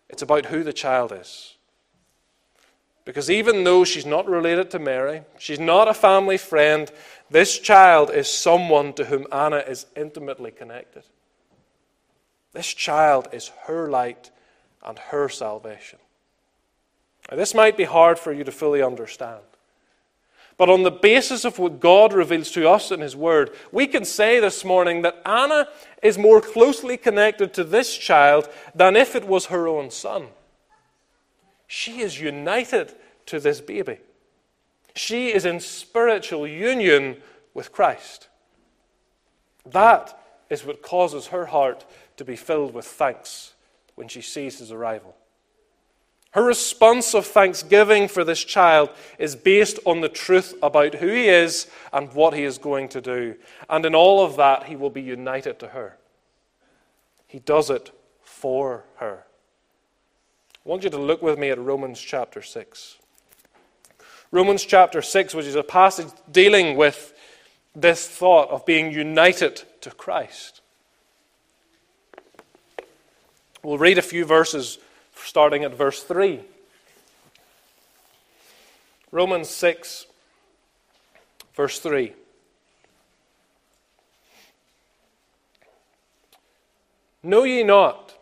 it's 0.08 0.22
about 0.22 0.46
who 0.46 0.62
the 0.62 0.72
child 0.72 1.12
is. 1.12 1.54
Because 3.04 3.30
even 3.30 3.64
though 3.64 3.84
she's 3.84 4.06
not 4.06 4.28
related 4.28 4.70
to 4.70 4.78
Mary, 4.78 5.22
she's 5.38 5.60
not 5.60 5.88
a 5.88 5.94
family 5.94 6.38
friend, 6.38 6.90
this 7.30 7.58
child 7.58 8.10
is 8.10 8.28
someone 8.28 8.92
to 8.94 9.04
whom 9.06 9.26
Anna 9.30 9.58
is 9.58 9.86
intimately 9.96 10.50
connected. 10.50 11.02
This 12.52 12.68
child 12.68 13.28
is 13.32 13.50
her 13.66 13.90
light 13.90 14.30
and 14.82 14.98
her 14.98 15.28
salvation. 15.28 15.98
Now, 17.30 17.36
this 17.36 17.54
might 17.54 17.76
be 17.76 17.84
hard 17.84 18.18
for 18.18 18.32
you 18.32 18.44
to 18.44 18.52
fully 18.52 18.82
understand. 18.82 19.40
But 20.56 20.70
on 20.70 20.82
the 20.82 20.90
basis 20.90 21.44
of 21.44 21.58
what 21.58 21.80
God 21.80 22.12
reveals 22.12 22.50
to 22.52 22.68
us 22.68 22.90
in 22.90 23.00
His 23.00 23.16
Word, 23.16 23.50
we 23.72 23.86
can 23.86 24.04
say 24.04 24.38
this 24.38 24.64
morning 24.64 25.02
that 25.02 25.20
Anna 25.26 25.68
is 26.02 26.16
more 26.16 26.40
closely 26.40 26.96
connected 26.96 27.52
to 27.54 27.64
this 27.64 27.96
child 27.96 28.48
than 28.74 28.94
if 28.94 29.16
it 29.16 29.26
was 29.26 29.46
her 29.46 29.66
own 29.66 29.90
son. 29.90 30.28
She 31.66 32.00
is 32.00 32.20
united 32.20 32.94
to 33.26 33.40
this 33.40 33.60
baby. 33.60 33.98
She 34.94 35.32
is 35.32 35.44
in 35.44 35.58
spiritual 35.58 36.46
union 36.46 37.16
with 37.52 37.72
Christ. 37.72 38.28
That 39.66 40.20
is 40.50 40.64
what 40.64 40.82
causes 40.82 41.28
her 41.28 41.46
heart 41.46 41.84
to 42.16 42.24
be 42.24 42.36
filled 42.36 42.74
with 42.74 42.84
thanks 42.84 43.54
when 43.96 44.06
she 44.06 44.20
sees 44.20 44.58
his 44.58 44.70
arrival. 44.70 45.16
Her 46.34 46.42
response 46.42 47.14
of 47.14 47.26
thanksgiving 47.26 48.08
for 48.08 48.24
this 48.24 48.42
child 48.42 48.90
is 49.20 49.36
based 49.36 49.78
on 49.86 50.00
the 50.00 50.08
truth 50.08 50.52
about 50.64 50.96
who 50.96 51.06
he 51.06 51.28
is 51.28 51.68
and 51.92 52.12
what 52.12 52.34
he 52.34 52.42
is 52.42 52.58
going 52.58 52.88
to 52.88 53.00
do. 53.00 53.36
And 53.70 53.86
in 53.86 53.94
all 53.94 54.24
of 54.24 54.34
that, 54.34 54.64
he 54.64 54.74
will 54.74 54.90
be 54.90 55.00
united 55.00 55.60
to 55.60 55.68
her. 55.68 55.96
He 57.28 57.38
does 57.38 57.70
it 57.70 57.92
for 58.20 58.82
her. 58.96 59.22
I 60.66 60.68
want 60.68 60.82
you 60.82 60.90
to 60.90 60.98
look 60.98 61.22
with 61.22 61.38
me 61.38 61.50
at 61.50 61.58
Romans 61.60 62.00
chapter 62.00 62.42
6. 62.42 62.96
Romans 64.32 64.64
chapter 64.64 65.02
6, 65.02 65.34
which 65.36 65.46
is 65.46 65.54
a 65.54 65.62
passage 65.62 66.08
dealing 66.32 66.76
with 66.76 67.14
this 67.76 68.08
thought 68.08 68.50
of 68.50 68.66
being 68.66 68.90
united 68.90 69.62
to 69.82 69.90
Christ. 69.92 70.62
We'll 73.62 73.78
read 73.78 73.98
a 73.98 74.02
few 74.02 74.24
verses 74.24 74.78
starting 75.24 75.64
at 75.64 75.74
verse 75.74 76.02
3. 76.02 76.40
Romans 79.10 79.48
6, 79.48 80.06
verse 81.54 81.78
3. 81.78 82.12
Know 87.22 87.44
ye 87.44 87.62
not 87.62 88.14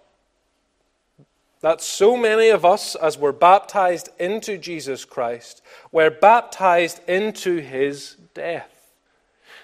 that 1.61 1.81
so 1.81 2.17
many 2.17 2.51
of 2.51 2.65
us 2.65 2.95
as 2.95 3.19
were 3.19 3.33
baptized 3.33 4.11
into 4.19 4.59
Jesus 4.59 5.05
Christ 5.05 5.63
were 5.91 6.11
baptized 6.11 7.01
into 7.09 7.59
his 7.59 8.17
death? 8.35 8.93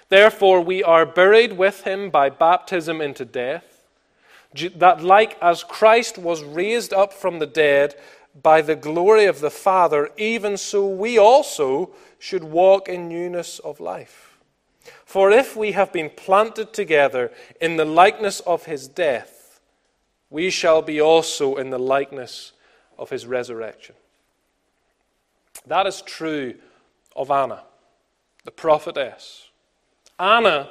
Therefore, 0.09 0.61
we 0.61 0.83
are 0.83 1.05
buried 1.05 1.53
with 1.53 1.83
him 1.83 2.09
by 2.09 2.29
baptism 2.29 2.99
into 2.99 3.23
death, 3.23 3.78
that 4.53 5.03
like 5.03 5.37
as 5.41 5.63
Christ 5.63 6.17
was 6.17 6.43
raised 6.43 6.93
up 6.93 7.13
from 7.13 7.39
the 7.39 7.47
dead 7.47 7.95
by 8.41 8.61
the 8.61 8.75
glory 8.75 9.25
of 9.25 9.41
the 9.41 9.49
Father, 9.49 10.09
even 10.17 10.57
so 10.57 10.87
we 10.87 11.17
also 11.17 11.91
should 12.17 12.43
walk 12.43 12.89
in 12.89 13.07
newness 13.07 13.59
of 13.59 13.79
life. 13.79 14.37
For 15.05 15.31
if 15.31 15.55
we 15.55 15.73
have 15.73 15.91
been 15.91 16.09
planted 16.09 16.73
together 16.73 17.31
in 17.59 17.77
the 17.77 17.85
likeness 17.85 18.39
of 18.41 18.65
his 18.65 18.87
death, 18.87 19.59
we 20.29 20.49
shall 20.49 20.81
be 20.81 21.01
also 21.01 21.55
in 21.55 21.69
the 21.69 21.79
likeness 21.79 22.53
of 22.97 23.09
his 23.09 23.25
resurrection. 23.25 23.95
That 25.65 25.87
is 25.87 26.01
true 26.01 26.55
of 27.15 27.31
Anna, 27.31 27.63
the 28.45 28.51
prophetess. 28.51 29.49
Anna 30.19 30.69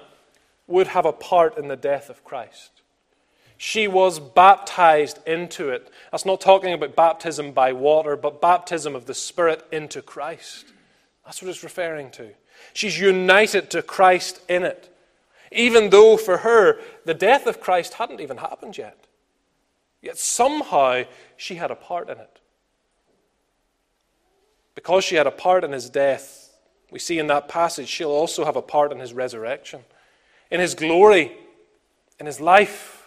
would 0.66 0.88
have 0.88 1.06
a 1.06 1.12
part 1.12 1.58
in 1.58 1.68
the 1.68 1.76
death 1.76 2.10
of 2.10 2.24
Christ. 2.24 2.82
She 3.58 3.88
was 3.88 4.20
baptized 4.20 5.18
into 5.26 5.70
it. 5.70 5.90
That's 6.12 6.24
not 6.24 6.40
talking 6.40 6.72
about 6.72 6.94
baptism 6.94 7.50
by 7.50 7.72
water, 7.72 8.16
but 8.16 8.40
baptism 8.40 8.94
of 8.94 9.06
the 9.06 9.14
Spirit 9.14 9.66
into 9.72 10.00
Christ. 10.00 10.66
That's 11.24 11.42
what 11.42 11.50
it's 11.50 11.64
referring 11.64 12.12
to. 12.12 12.30
She's 12.72 12.98
united 12.98 13.68
to 13.70 13.82
Christ 13.82 14.40
in 14.48 14.62
it, 14.62 14.94
even 15.50 15.90
though 15.90 16.16
for 16.16 16.38
her 16.38 16.80
the 17.04 17.14
death 17.14 17.46
of 17.46 17.60
Christ 17.60 17.94
hadn't 17.94 18.20
even 18.20 18.36
happened 18.36 18.78
yet. 18.78 19.06
Yet 20.00 20.18
somehow 20.18 21.02
she 21.36 21.56
had 21.56 21.72
a 21.72 21.76
part 21.76 22.08
in 22.08 22.18
it. 22.18 22.38
Because 24.76 25.02
she 25.02 25.16
had 25.16 25.26
a 25.26 25.32
part 25.32 25.64
in 25.64 25.72
his 25.72 25.90
death, 25.90 26.56
we 26.92 27.00
see 27.00 27.18
in 27.18 27.26
that 27.26 27.48
passage 27.48 27.88
she'll 27.88 28.10
also 28.10 28.44
have 28.44 28.54
a 28.54 28.62
part 28.62 28.92
in 28.92 29.00
his 29.00 29.12
resurrection, 29.12 29.80
in 30.52 30.60
his 30.60 30.76
glory, 30.76 31.32
in 32.20 32.26
his 32.26 32.40
life. 32.40 32.97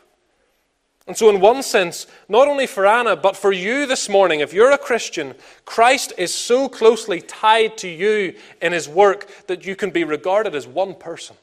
And 1.11 1.17
so, 1.17 1.29
in 1.29 1.41
one 1.41 1.61
sense, 1.61 2.07
not 2.29 2.47
only 2.47 2.65
for 2.65 2.87
Anna, 2.87 3.17
but 3.17 3.35
for 3.35 3.51
you 3.51 3.85
this 3.85 4.07
morning, 4.07 4.39
if 4.39 4.53
you're 4.53 4.71
a 4.71 4.77
Christian, 4.77 5.35
Christ 5.65 6.13
is 6.17 6.33
so 6.33 6.69
closely 6.69 7.19
tied 7.19 7.77
to 7.79 7.89
you 7.89 8.33
in 8.61 8.71
his 8.71 8.87
work 8.87 9.29
that 9.47 9.65
you 9.65 9.75
can 9.75 9.89
be 9.89 10.05
regarded 10.05 10.55
as 10.55 10.65
one 10.65 10.95
person. 10.95 11.35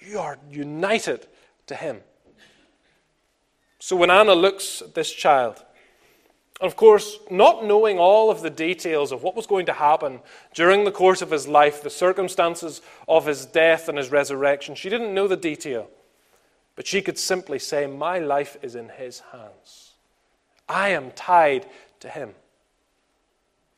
You 0.00 0.18
are 0.18 0.38
united 0.50 1.26
to 1.66 1.74
him. 1.74 2.00
So, 3.78 3.96
when 3.96 4.10
Anna 4.10 4.32
looks 4.32 4.80
at 4.80 4.94
this 4.94 5.12
child, 5.12 5.62
and 6.58 6.66
of 6.66 6.74
course, 6.74 7.18
not 7.30 7.66
knowing 7.66 7.98
all 7.98 8.30
of 8.30 8.40
the 8.40 8.48
details 8.48 9.12
of 9.12 9.22
what 9.22 9.36
was 9.36 9.46
going 9.46 9.66
to 9.66 9.74
happen 9.74 10.20
during 10.54 10.84
the 10.84 10.90
course 10.90 11.20
of 11.20 11.30
his 11.30 11.46
life, 11.46 11.82
the 11.82 11.90
circumstances 11.90 12.80
of 13.06 13.26
his 13.26 13.44
death 13.44 13.90
and 13.90 13.98
his 13.98 14.10
resurrection, 14.10 14.74
she 14.74 14.88
didn't 14.88 15.12
know 15.12 15.28
the 15.28 15.36
detail. 15.36 15.90
But 16.74 16.86
she 16.86 17.02
could 17.02 17.18
simply 17.18 17.58
say, 17.58 17.86
My 17.86 18.18
life 18.18 18.56
is 18.62 18.74
in 18.74 18.88
His 18.88 19.20
hands. 19.32 19.92
I 20.68 20.90
am 20.90 21.10
tied 21.10 21.66
to 22.00 22.08
Him. 22.08 22.30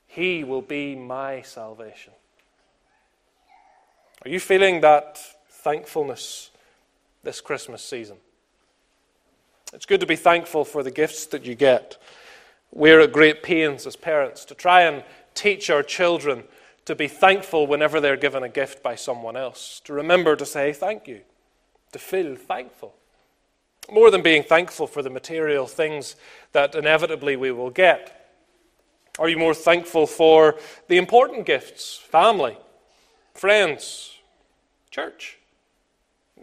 He 0.07 0.44
will 0.44 0.62
be 0.62 0.94
my 0.94 1.42
salvation. 1.42 2.12
Are 4.24 4.30
you 4.30 4.38
feeling 4.38 4.80
that 4.80 5.18
thankfulness 5.48 6.50
this 7.24 7.40
Christmas 7.40 7.83
season? 7.83 8.16
It's 9.72 9.87
good 9.87 10.00
to 10.00 10.07
be 10.07 10.16
thankful 10.16 10.64
for 10.64 10.85
the 10.85 10.90
gifts 10.92 11.26
that 11.26 11.44
you 11.44 11.57
get. 11.57 12.00
We're 12.72 13.00
at 13.00 13.12
great 13.12 13.42
pains 13.42 13.87
as 13.87 13.96
parents 13.96 14.44
to 14.46 14.54
try 14.54 14.83
and 14.83 15.02
teach 15.35 15.68
our 15.68 15.83
children 15.83 16.44
to 16.85 16.94
be 16.94 17.09
thankful 17.09 17.66
whenever 17.66 18.00
they're 18.00 18.16
given 18.16 18.44
a 18.44 18.48
gift 18.48 18.83
by 18.83 18.94
someone 18.94 19.37
else, 19.37 19.80
to 19.85 19.92
remember 19.92 20.37
to 20.37 20.46
say 20.46 20.72
thank 20.72 21.09
you 21.09 21.22
to 21.94 21.98
feel 21.98 22.37
thankful. 22.37 22.94
More 23.90 24.11
than 24.11 24.22
being 24.22 24.42
thankful 24.42 24.87
for 24.87 25.02
the 25.02 25.11
material 25.11 25.66
things 25.66 26.16
that 26.52 26.74
inevitably 26.74 27.37
we 27.37 27.52
will 27.52 27.70
get. 27.70 28.33
Are 29.18 29.28
you 29.28 29.38
more 29.38 29.54
thankful 29.54 30.07
for 30.07 30.57
the 30.88 30.96
important 30.96 31.46
gifts? 31.46 31.96
Family, 31.96 32.59
friends, 33.33 34.18
church, 34.90 35.38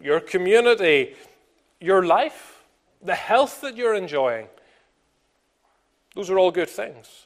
your 0.01 0.21
community, 0.21 1.15
your 1.81 2.05
life, 2.05 2.63
the 3.03 3.15
health 3.15 3.59
that 3.61 3.75
you're 3.75 3.95
enjoying. 3.95 4.47
Those 6.15 6.29
are 6.29 6.39
all 6.39 6.51
good 6.51 6.69
things. 6.69 7.25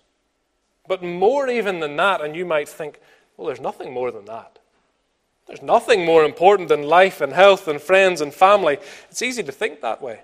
But 0.88 1.04
more 1.04 1.48
even 1.48 1.80
than 1.80 1.96
that, 1.98 2.22
and 2.22 2.36
you 2.36 2.46
might 2.46 2.70
think, 2.70 3.00
well, 3.38 3.46
there's 3.48 3.62
nothing 3.62 3.94
more 3.94 4.10
than 4.12 4.26
that. 4.26 4.58
There's 5.48 5.62
nothing 5.62 6.06
more 6.06 6.24
important 6.24 6.70
than 6.70 6.84
life 6.84 7.22
and 7.22 7.32
health 7.32 7.68
and 7.68 7.80
friends 7.80 8.22
and 8.22 8.34
family. 8.34 8.78
It's 9.10 9.22
easy 9.22 9.44
to 9.44 9.52
think 9.52 9.82
that 9.82 10.02
way. 10.02 10.22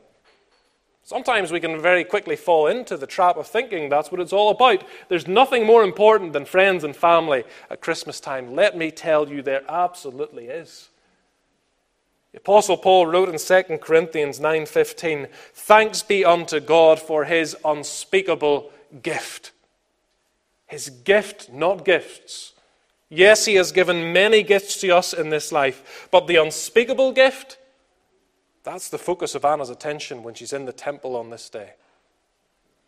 Sometimes 1.04 1.52
we 1.52 1.60
can 1.60 1.82
very 1.82 2.04
quickly 2.04 2.36
fall 2.36 2.68
into 2.68 2.96
the 2.96 3.08
trap 3.08 3.36
of 3.38 3.48
thinking 3.48 3.90
that's 3.90 4.12
what 4.12 4.22
it's 4.22 4.34
all 4.34 4.50
about. 4.50 4.84
There's 5.10 5.28
nothing 5.28 5.66
more 5.66 5.84
important 5.84 6.34
than 6.34 6.46
friends 6.46 6.84
and 6.84 6.96
family 6.96 7.44
at 7.70 7.82
Christmas 7.82 8.20
time. 8.20 8.56
Let 8.56 8.78
me 8.78 8.92
tell 8.92 9.28
you, 9.28 9.42
there 9.42 9.64
absolutely 9.70 10.48
is. 10.48 10.90
The 12.32 12.38
apostle 12.38 12.78
Paul 12.78 13.08
wrote 13.08 13.30
in 13.30 13.38
2 13.38 13.82
Corinthians 13.82 14.40
9:15, 14.40 15.28
"Thanks 15.54 16.02
be 16.02 16.24
unto 16.24 16.60
God 16.62 17.00
for 17.00 17.26
his 17.26 17.58
unspeakable 17.66 18.72
gift." 19.02 19.52
His 20.68 20.90
gift, 20.90 21.52
not 21.52 21.84
gifts. 21.84 22.51
Yes, 23.14 23.46
He 23.46 23.56
has 23.56 23.74
given 23.74 24.14
many 24.14 24.42
gifts 24.42 24.80
to 24.80 24.90
us 24.92 25.14
in 25.14 25.30
this 25.30 25.52
life, 25.52 26.08
but 26.12 26.28
the 26.28 26.38
unspeakable 26.38 27.12
gift, 27.12 27.58
that's 28.64 28.88
the 28.88 28.98
focus 28.98 29.36
of 29.36 29.44
Anna's 29.44 29.70
attention 29.70 30.24
when 30.24 30.34
she's 30.34 30.54
in 30.54 30.64
the 30.64 30.72
temple 30.72 31.18
on 31.18 31.30
this 31.30 31.50
day. 31.50 31.74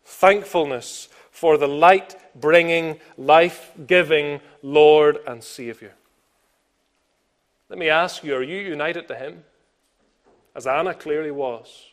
Thankfulness 0.02 1.08
for 1.30 1.58
the 1.58 1.68
light 1.68 2.16
bringing, 2.34 3.00
life 3.18 3.72
giving 3.86 4.40
Lord 4.62 5.18
and 5.26 5.44
Savior. 5.44 5.92
Let 7.68 7.78
me 7.78 7.90
ask 7.90 8.24
you 8.24 8.34
are 8.34 8.42
you 8.42 8.56
united 8.56 9.06
to 9.08 9.14
Him? 9.14 9.44
As 10.54 10.66
Anna 10.66 10.94
clearly 10.94 11.32
was. 11.32 11.90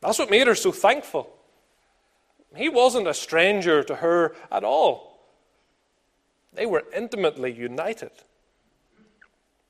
That's 0.00 0.20
what 0.20 0.30
made 0.30 0.46
her 0.46 0.54
so 0.54 0.70
thankful. 0.70 1.32
He 2.54 2.68
wasn't 2.68 3.08
a 3.08 3.14
stranger 3.14 3.82
to 3.82 3.96
her 3.96 4.36
at 4.52 4.62
all. 4.62 5.15
They 6.56 6.66
were 6.66 6.84
intimately 6.94 7.52
united. 7.52 8.10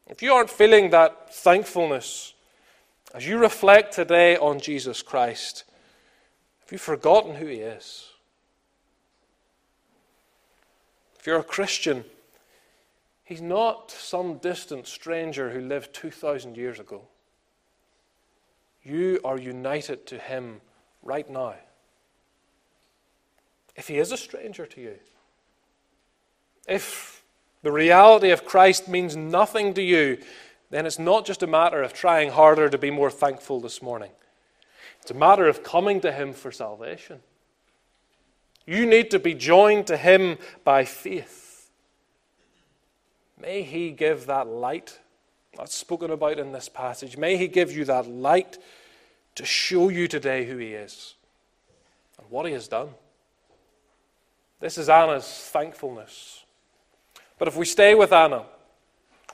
If 0.06 0.22
you 0.22 0.32
aren't 0.32 0.50
feeling 0.50 0.90
that 0.90 1.34
thankfulness 1.34 2.32
as 3.12 3.26
you 3.26 3.38
reflect 3.38 3.92
today 3.92 4.36
on 4.36 4.60
Jesus 4.60 5.02
Christ, 5.02 5.64
have 6.60 6.70
you 6.70 6.78
forgotten 6.78 7.34
who 7.34 7.46
He 7.46 7.56
is? 7.56 8.10
If 11.18 11.26
you're 11.26 11.40
a 11.40 11.44
Christian, 11.44 12.04
He's 13.24 13.42
not 13.42 13.90
some 13.90 14.38
distant 14.38 14.86
stranger 14.86 15.50
who 15.50 15.60
lived 15.60 15.92
2,000 15.92 16.56
years 16.56 16.78
ago. 16.78 17.02
You 18.84 19.18
are 19.24 19.36
united 19.36 20.06
to 20.06 20.18
Him 20.18 20.60
right 21.02 21.28
now. 21.28 21.56
If 23.74 23.88
He 23.88 23.98
is 23.98 24.12
a 24.12 24.16
stranger 24.16 24.66
to 24.66 24.80
you, 24.80 24.94
if 26.66 27.22
the 27.62 27.72
reality 27.72 28.30
of 28.30 28.44
Christ 28.44 28.88
means 28.88 29.16
nothing 29.16 29.74
to 29.74 29.82
you, 29.82 30.18
then 30.70 30.86
it's 30.86 30.98
not 30.98 31.24
just 31.24 31.42
a 31.42 31.46
matter 31.46 31.82
of 31.82 31.92
trying 31.92 32.30
harder 32.30 32.68
to 32.68 32.78
be 32.78 32.90
more 32.90 33.10
thankful 33.10 33.60
this 33.60 33.80
morning. 33.80 34.10
It's 35.00 35.10
a 35.10 35.14
matter 35.14 35.46
of 35.46 35.62
coming 35.62 36.00
to 36.00 36.12
Him 36.12 36.32
for 36.32 36.50
salvation. 36.50 37.20
You 38.66 38.86
need 38.86 39.10
to 39.12 39.18
be 39.18 39.34
joined 39.34 39.86
to 39.86 39.96
Him 39.96 40.38
by 40.64 40.84
faith. 40.84 41.70
May 43.40 43.62
He 43.62 43.90
give 43.90 44.26
that 44.26 44.48
light 44.48 44.98
that's 45.56 45.74
spoken 45.74 46.10
about 46.10 46.38
in 46.38 46.52
this 46.52 46.68
passage. 46.68 47.16
May 47.16 47.36
He 47.36 47.48
give 47.48 47.70
you 47.70 47.84
that 47.84 48.08
light 48.08 48.58
to 49.36 49.44
show 49.44 49.88
you 49.88 50.08
today 50.08 50.46
who 50.46 50.56
He 50.56 50.72
is 50.72 51.14
and 52.18 52.28
what 52.28 52.46
He 52.46 52.52
has 52.52 52.66
done. 52.66 52.88
This 54.58 54.78
is 54.78 54.88
Anna's 54.88 55.26
thankfulness 55.52 56.44
But 57.38 57.48
if 57.48 57.56
we 57.56 57.66
stay 57.66 57.94
with 57.94 58.12
Anna, 58.12 58.44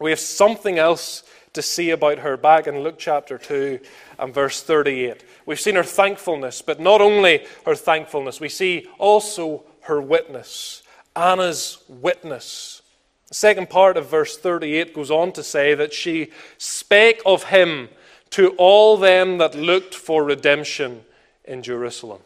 we 0.00 0.10
have 0.10 0.20
something 0.20 0.78
else 0.78 1.22
to 1.52 1.62
see 1.62 1.90
about 1.90 2.18
her 2.18 2.36
back 2.36 2.66
in 2.66 2.80
Luke 2.80 2.98
chapter 2.98 3.38
2 3.38 3.78
and 4.18 4.34
verse 4.34 4.62
38. 4.62 5.22
We've 5.46 5.60
seen 5.60 5.74
her 5.74 5.82
thankfulness, 5.82 6.62
but 6.62 6.80
not 6.80 7.00
only 7.00 7.44
her 7.66 7.74
thankfulness, 7.74 8.40
we 8.40 8.48
see 8.48 8.88
also 8.98 9.64
her 9.82 10.00
witness. 10.00 10.82
Anna's 11.14 11.78
witness. 11.88 12.82
The 13.28 13.34
second 13.34 13.70
part 13.70 13.96
of 13.96 14.08
verse 14.08 14.36
38 14.36 14.94
goes 14.94 15.10
on 15.10 15.32
to 15.32 15.42
say 15.42 15.74
that 15.74 15.92
she 15.92 16.30
spake 16.58 17.20
of 17.26 17.44
him 17.44 17.88
to 18.30 18.50
all 18.56 18.96
them 18.96 19.38
that 19.38 19.54
looked 19.54 19.94
for 19.94 20.24
redemption 20.24 21.04
in 21.44 21.62
Jerusalem. 21.62 22.20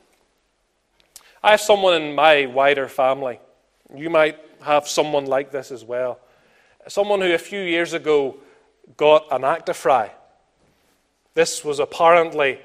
I 1.42 1.52
have 1.52 1.60
someone 1.60 2.00
in 2.00 2.14
my 2.14 2.46
wider 2.46 2.88
family. 2.88 3.40
You 3.94 4.10
might 4.10 4.55
have 4.62 4.88
someone 4.88 5.26
like 5.26 5.50
this 5.50 5.70
as 5.70 5.84
well. 5.84 6.18
Someone 6.88 7.20
who 7.20 7.32
a 7.32 7.38
few 7.38 7.60
years 7.60 7.92
ago 7.92 8.36
got 8.96 9.26
an 9.30 9.42
Actifry. 9.42 10.10
This 11.34 11.64
was 11.64 11.78
apparently 11.80 12.60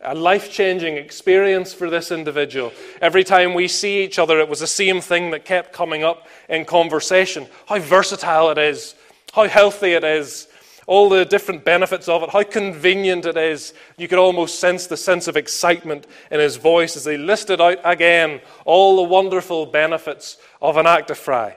a 0.00 0.14
life 0.14 0.50
changing 0.50 0.96
experience 0.96 1.72
for 1.72 1.88
this 1.88 2.10
individual. 2.10 2.72
Every 3.00 3.24
time 3.24 3.54
we 3.54 3.68
see 3.68 4.02
each 4.02 4.18
other, 4.18 4.40
it 4.40 4.48
was 4.48 4.60
the 4.60 4.66
same 4.66 5.00
thing 5.00 5.30
that 5.30 5.44
kept 5.44 5.72
coming 5.72 6.04
up 6.04 6.26
in 6.48 6.64
conversation 6.64 7.46
how 7.66 7.78
versatile 7.78 8.50
it 8.50 8.58
is, 8.58 8.94
how 9.32 9.48
healthy 9.48 9.92
it 9.92 10.04
is, 10.04 10.48
all 10.86 11.08
the 11.08 11.24
different 11.24 11.64
benefits 11.64 12.08
of 12.08 12.22
it, 12.22 12.30
how 12.30 12.44
convenient 12.44 13.26
it 13.26 13.36
is. 13.36 13.74
You 13.96 14.06
could 14.06 14.18
almost 14.18 14.60
sense 14.60 14.86
the 14.86 14.96
sense 14.96 15.26
of 15.26 15.36
excitement 15.36 16.06
in 16.30 16.38
his 16.38 16.56
voice 16.56 16.96
as 16.96 17.04
he 17.04 17.16
listed 17.16 17.60
out 17.60 17.78
again 17.84 18.40
all 18.64 18.96
the 18.96 19.02
wonderful 19.02 19.66
benefits 19.66 20.38
of 20.62 20.76
an 20.76 20.86
Actifry. 20.86 21.54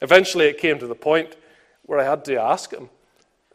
Eventually, 0.00 0.46
it 0.46 0.58
came 0.58 0.78
to 0.78 0.86
the 0.86 0.94
point 0.94 1.36
where 1.86 1.98
I 1.98 2.04
had 2.04 2.24
to 2.26 2.40
ask 2.40 2.72
him, 2.72 2.88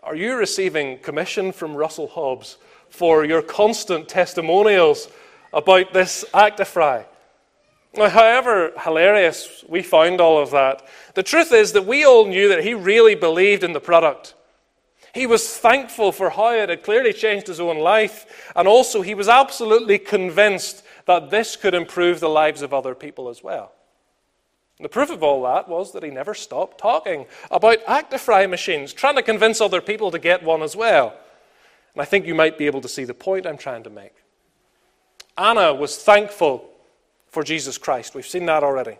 Are 0.04 0.15
you 0.15 0.36
receiving 0.36 1.00
commission 1.00 1.52
from 1.52 1.76
Russell 1.76 2.08
Hobbs 2.08 2.58
for 2.89 3.24
your 3.24 3.41
constant 3.41 4.10
testimonials 4.10 5.10
about 5.54 5.93
this 5.93 6.26
act 6.34 6.60
Actifry? 6.60 7.06
Now, 7.96 8.10
however 8.10 8.74
hilarious 8.84 9.63
we 9.67 9.82
found 9.82 10.22
all 10.22 10.38
of 10.41 10.52
that, 10.52 10.86
the 11.15 11.24
truth 11.24 11.52
is 11.52 11.72
that 11.74 11.86
we 11.86 12.06
all 12.06 12.26
knew 12.26 12.50
that 12.50 12.63
he 12.63 12.74
really 12.74 13.15
believed 13.15 13.63
in 13.63 13.74
the 13.74 13.80
product. 13.80 14.36
He 15.17 15.25
was 15.25 15.58
thankful 15.58 16.12
for 16.12 16.30
how 16.30 16.53
it 16.53 16.69
had 16.69 16.84
clearly 16.84 17.12
changed 17.12 17.47
his 17.47 17.60
own 17.60 17.80
life, 17.80 18.51
and 18.56 18.67
also 18.67 19.01
he 19.01 19.15
was 19.15 19.27
absolutely 19.27 19.97
convinced 19.97 20.84
that 21.08 21.32
this 21.32 21.56
could 21.56 21.73
improve 21.73 22.19
the 22.19 22.30
lives 22.30 22.62
of 22.62 22.71
other 22.71 22.93
people 22.93 23.27
as 23.27 23.41
well. 23.41 23.71
And 24.77 24.86
the 24.86 24.89
proof 24.89 25.10
of 25.10 25.23
all 25.23 25.41
that 25.41 25.67
was 25.67 25.91
that 25.93 26.03
he 26.03 26.12
never 26.12 26.36
stopped 26.36 26.77
talking 26.77 27.25
about 27.49 27.84
Actifry 27.88 28.47
machines, 28.47 28.93
trying 28.93 29.15
to 29.15 29.23
convince 29.23 29.60
other 29.60 29.82
people 29.82 30.12
to 30.12 30.19
get 30.19 30.43
one 30.43 30.62
as 30.62 30.75
well. 30.75 31.17
And 31.95 32.01
I 32.03 32.06
think 32.06 32.27
you 32.27 32.36
might 32.36 32.60
be 32.60 32.67
able 32.67 32.82
to 32.82 32.88
see 32.88 33.03
the 33.03 33.15
point 33.15 33.47
I'm 33.47 33.58
trying 33.58 33.82
to 33.86 33.89
make. 33.89 34.13
Anna 35.36 35.73
was 35.73 35.97
thankful 35.97 36.69
for 37.30 37.41
Jesus 37.41 37.80
Christ. 37.80 38.13
We've 38.13 38.23
seen 38.23 38.45
that 38.45 38.62
already. 38.62 38.99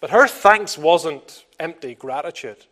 But 0.00 0.10
her 0.10 0.26
thanks 0.26 0.76
wasn't 0.76 1.44
empty 1.60 1.94
gratitude. 1.94 2.66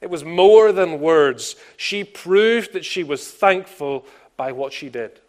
It 0.00 0.10
was 0.10 0.24
more 0.24 0.72
than 0.72 1.00
words. 1.00 1.56
She 1.76 2.04
proved 2.04 2.72
that 2.74 2.84
she 2.84 3.02
was 3.02 3.30
thankful 3.30 4.04
by 4.36 4.52
what 4.52 4.72
she 4.72 4.88
did. 4.88 5.20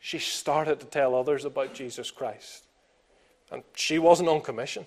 She 0.00 0.18
started 0.18 0.80
to 0.80 0.86
tell 0.86 1.14
others 1.14 1.44
about 1.44 1.74
Jesus 1.74 2.10
Christ. 2.10 2.64
And 3.50 3.62
she 3.74 3.98
wasn't 3.98 4.30
on 4.30 4.40
commission. 4.40 4.86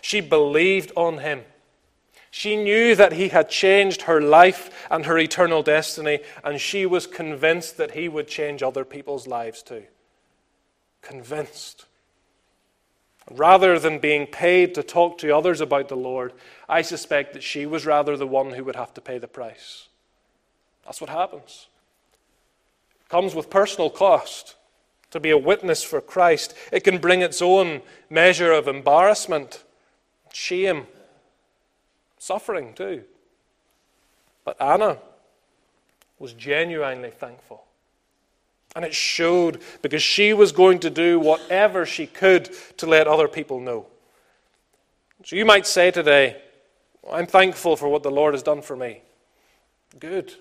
She 0.00 0.20
believed 0.20 0.92
on 0.96 1.18
him. 1.18 1.44
She 2.30 2.56
knew 2.56 2.94
that 2.94 3.12
he 3.12 3.28
had 3.28 3.48
changed 3.48 4.02
her 4.02 4.20
life 4.20 4.86
and 4.90 5.06
her 5.06 5.18
eternal 5.18 5.62
destiny, 5.62 6.20
and 6.44 6.60
she 6.60 6.84
was 6.84 7.06
convinced 7.06 7.76
that 7.78 7.92
he 7.92 8.08
would 8.08 8.28
change 8.28 8.62
other 8.62 8.84
people's 8.84 9.26
lives 9.26 9.62
too. 9.62 9.84
Convinced. 11.00 11.86
Rather 13.30 13.78
than 13.78 13.98
being 13.98 14.26
paid 14.26 14.74
to 14.74 14.82
talk 14.82 15.18
to 15.18 15.36
others 15.36 15.60
about 15.60 15.88
the 15.88 15.96
Lord, 15.96 16.32
I 16.68 16.82
suspect 16.82 17.34
that 17.34 17.42
she 17.42 17.66
was 17.66 17.84
rather 17.84 18.16
the 18.16 18.26
one 18.26 18.52
who 18.52 18.64
would 18.64 18.76
have 18.76 18.94
to 18.94 19.00
pay 19.00 19.18
the 19.18 19.28
price. 19.28 19.88
That's 20.84 21.00
what 21.00 21.10
happens. 21.10 21.68
It 23.02 23.08
comes 23.10 23.34
with 23.34 23.50
personal 23.50 23.90
cost. 23.90 24.54
To 25.12 25.20
be 25.20 25.30
a 25.30 25.38
witness 25.38 25.82
for 25.82 26.02
Christ, 26.02 26.54
it 26.70 26.84
can 26.84 26.98
bring 26.98 27.22
its 27.22 27.40
own 27.40 27.80
measure 28.10 28.52
of 28.52 28.68
embarrassment, 28.68 29.64
shame, 30.32 30.86
suffering 32.18 32.74
too. 32.74 33.04
But 34.44 34.60
Anna 34.60 34.98
was 36.18 36.34
genuinely 36.34 37.10
thankful. 37.10 37.64
And 38.76 38.84
it 38.84 38.94
showed 38.94 39.60
because 39.82 40.02
she 40.02 40.32
was 40.32 40.52
going 40.52 40.78
to 40.80 40.90
do 40.90 41.18
whatever 41.18 41.86
she 41.86 42.06
could 42.06 42.50
to 42.76 42.86
let 42.86 43.06
other 43.06 43.28
people 43.28 43.60
know. 43.60 43.86
So 45.24 45.36
you 45.36 45.44
might 45.44 45.66
say 45.66 45.90
today, 45.90 46.40
I'm 47.10 47.26
thankful 47.26 47.76
for 47.76 47.88
what 47.88 48.02
the 48.02 48.10
Lord 48.10 48.34
has 48.34 48.42
done 48.42 48.62
for 48.62 48.76
me. 48.76 49.02
Good. 49.98 50.34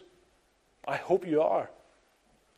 I 0.88 0.98
hope 0.98 1.26
you 1.26 1.42
are. 1.42 1.70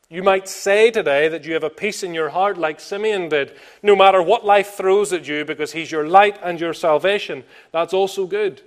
You 0.10 0.24
might 0.24 0.48
say 0.48 0.90
today 0.90 1.28
that 1.28 1.46
you 1.46 1.54
have 1.54 1.64
a 1.64 1.70
peace 1.70 2.02
in 2.02 2.16
your 2.16 2.30
heart 2.30 2.58
like 2.58 2.80
Simeon 2.80 3.30
did, 3.30 3.56
no 3.84 3.96
matter 3.96 4.24
what 4.24 4.44
life 4.44 4.74
throws 4.74 5.14
at 5.14 5.28
you, 5.28 5.46
because 5.46 5.72
he's 5.72 5.92
your 5.92 6.08
light 6.08 6.40
and 6.42 6.60
your 6.60 6.74
salvation. 6.74 7.44
That's 7.72 7.94
also 7.94 8.26
good. 8.26 8.64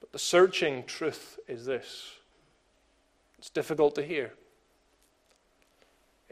But 0.00 0.12
the 0.12 0.18
searching 0.18 0.84
truth 0.84 1.38
is 1.48 1.64
this 1.64 2.12
it's 3.38 3.48
difficult 3.48 3.94
to 3.94 4.02
hear. 4.02 4.34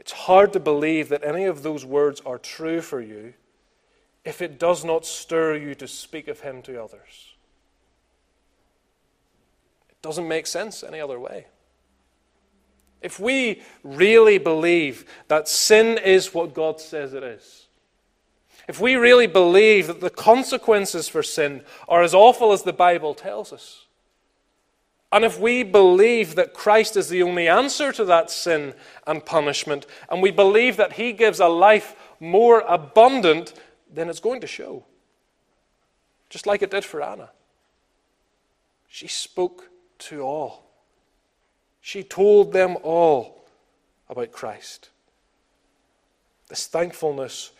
It's 0.05 0.11
hard 0.11 0.53
to 0.53 0.59
believe 0.59 1.09
that 1.09 1.25
any 1.25 1.45
of 1.45 1.63
those 1.63 1.83
words 1.83 2.21
are 2.27 2.37
true 2.37 2.79
for 2.79 3.01
you 3.01 3.33
if 4.23 4.39
it 4.39 4.59
does 4.59 4.85
not 4.85 5.03
stir 5.03 5.55
you 5.55 5.73
to 5.73 5.87
speak 5.87 6.27
of 6.27 6.41
Him 6.41 6.61
to 6.61 6.79
others. 6.79 7.33
It 9.89 9.99
doesn't 10.03 10.27
make 10.27 10.45
sense 10.45 10.83
any 10.83 10.99
other 10.99 11.19
way. 11.19 11.47
If 13.01 13.19
we 13.19 13.63
really 13.83 14.37
believe 14.37 15.05
that 15.27 15.47
sin 15.47 15.97
is 15.97 16.35
what 16.35 16.53
God 16.53 16.79
says 16.79 17.15
it 17.15 17.23
is, 17.23 17.65
if 18.67 18.79
we 18.79 18.97
really 18.97 19.27
believe 19.27 19.87
that 19.87 20.01
the 20.01 20.11
consequences 20.11 21.09
for 21.09 21.23
sin 21.23 21.63
are 21.87 22.03
as 22.03 22.13
awful 22.13 22.51
as 22.51 22.61
the 22.61 22.73
Bible 22.73 23.15
tells 23.15 23.51
us, 23.51 23.84
and 25.15 25.23
if 25.23 25.39
we 25.39 25.63
believe 25.63 26.35
that 26.35 26.53
Christ 26.53 26.97
is 26.97 27.07
the 27.07 27.23
only 27.23 27.47
answer 27.47 27.93
to 27.93 28.03
that 28.03 28.29
sin 28.29 28.73
and 29.07 29.25
punishment, 29.25 29.85
and 30.09 30.21
we 30.21 30.29
believe 30.29 30.75
that 30.75 30.93
He 30.93 31.13
gives 31.13 31.39
a 31.39 31.47
life 31.47 31.95
more 32.19 32.59
abundant 32.67 33.53
then 33.95 34.09
it's 34.09 34.19
going 34.19 34.41
to 34.41 34.47
show. 34.47 34.83
Just 36.29 36.45
like 36.45 36.61
it 36.61 36.71
did 36.71 36.83
for 36.83 37.01
Anna. 37.01 37.29
She 38.87 39.07
spoke 39.07 39.69
to 39.99 40.21
all, 40.21 40.63
she 41.81 42.03
told 42.03 42.51
them 42.51 42.77
all 42.83 43.45
about 44.09 44.31
Christ. 44.31 44.89
This 46.49 46.67
thankfulness 46.67 47.51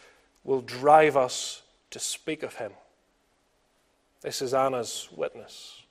will 0.44 0.62
drive 0.62 1.16
us 1.18 1.62
to 1.92 2.00
speak 2.00 2.44
of 2.44 2.56
him. 2.56 2.72
This 4.22 4.42
is 4.42 4.54
Anna's 4.54 5.08
witness. 5.16 5.85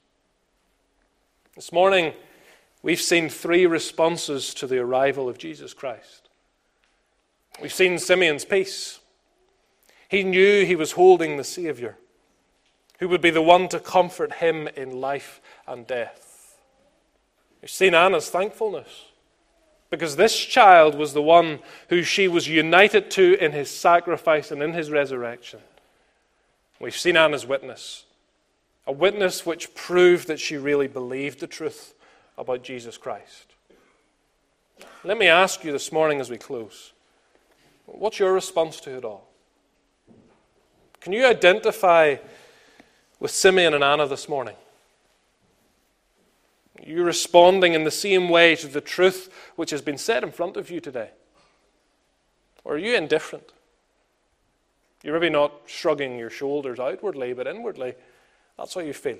This 1.54 1.70
morning, 1.70 2.14
we've 2.82 3.00
seen 3.00 3.28
three 3.28 3.64
responses 3.64 4.54
to 4.54 4.66
the 4.66 4.78
arrival 4.78 5.28
of 5.28 5.38
Jesus 5.38 5.72
Christ. 5.72 6.28
We've 7.62 7.72
seen 7.72 7.98
Simeon's 7.98 8.44
peace. 8.44 8.98
He 10.08 10.24
knew 10.24 10.64
he 10.64 10.74
was 10.74 10.92
holding 10.92 11.36
the 11.36 11.44
Savior, 11.44 11.96
who 12.98 13.08
would 13.08 13.20
be 13.20 13.30
the 13.30 13.42
one 13.42 13.68
to 13.68 13.78
comfort 13.78 14.34
him 14.34 14.68
in 14.76 15.00
life 15.00 15.40
and 15.66 15.86
death. 15.86 16.56
We've 17.62 17.70
seen 17.70 17.94
Anna's 17.94 18.30
thankfulness 18.30 19.06
because 19.90 20.16
this 20.16 20.36
child 20.36 20.96
was 20.96 21.12
the 21.12 21.22
one 21.22 21.60
who 21.88 22.02
she 22.02 22.26
was 22.26 22.48
united 22.48 23.12
to 23.12 23.42
in 23.42 23.52
his 23.52 23.70
sacrifice 23.70 24.50
and 24.50 24.60
in 24.60 24.72
his 24.72 24.90
resurrection. 24.90 25.60
We've 26.80 26.96
seen 26.96 27.16
Anna's 27.16 27.46
witness, 27.46 28.03
a 28.87 28.92
witness 28.92 29.47
which 29.47 29.75
proved 29.75 30.29
that 30.29 30.40
she 30.40 30.57
really 30.57 30.88
believed 30.88 31.40
the 31.40 31.47
truth 31.47 31.94
about 32.37 32.62
Jesus 32.62 32.97
Christ. 32.97 33.55
Let 35.05 35.18
me 35.18 35.29
ask 35.29 35.64
you 35.64 35.73
this 35.73 35.92
morning 35.92 36.20
as 36.20 36.31
we 36.31 36.38
close 36.38 36.92
what's 37.87 38.18
your 38.18 38.33
response 38.33 38.81
to 38.81 38.97
it 38.97 39.05
all? 39.05 39.29
Can 41.01 41.12
you 41.12 41.27
identify 41.27 42.16
with 43.20 43.31
Simeon 43.31 43.75
and 43.75 43.85
Anna 43.85 44.07
this 44.07 44.29
morning? 44.29 44.57
Are 46.79 46.88
you 46.88 47.05
responding 47.05 47.75
in 47.75 47.85
the 47.85 47.90
same 47.90 48.29
way 48.29 48.57
to 48.57 48.66
the 48.66 48.81
truth 48.81 49.33
which 49.57 49.70
has 49.70 49.83
been 49.83 49.99
said 49.99 50.23
in 50.23 50.33
front 50.33 50.57
of 50.57 50.70
you 50.70 50.81
today? 50.81 51.11
Or 52.64 52.75
are 52.75 52.79
you 52.79 52.97
indifferent? 52.97 53.53
You're 55.03 55.20
maybe 55.20 55.31
not 55.31 55.53
shrugging 55.66 56.18
your 56.18 56.31
shoulders 56.31 56.81
outwardly, 56.81 57.35
but 57.35 57.47
inwardly, 57.47 57.94
that's 58.56 58.74
how 58.74 58.80
you 58.80 58.92
feel. 58.92 59.18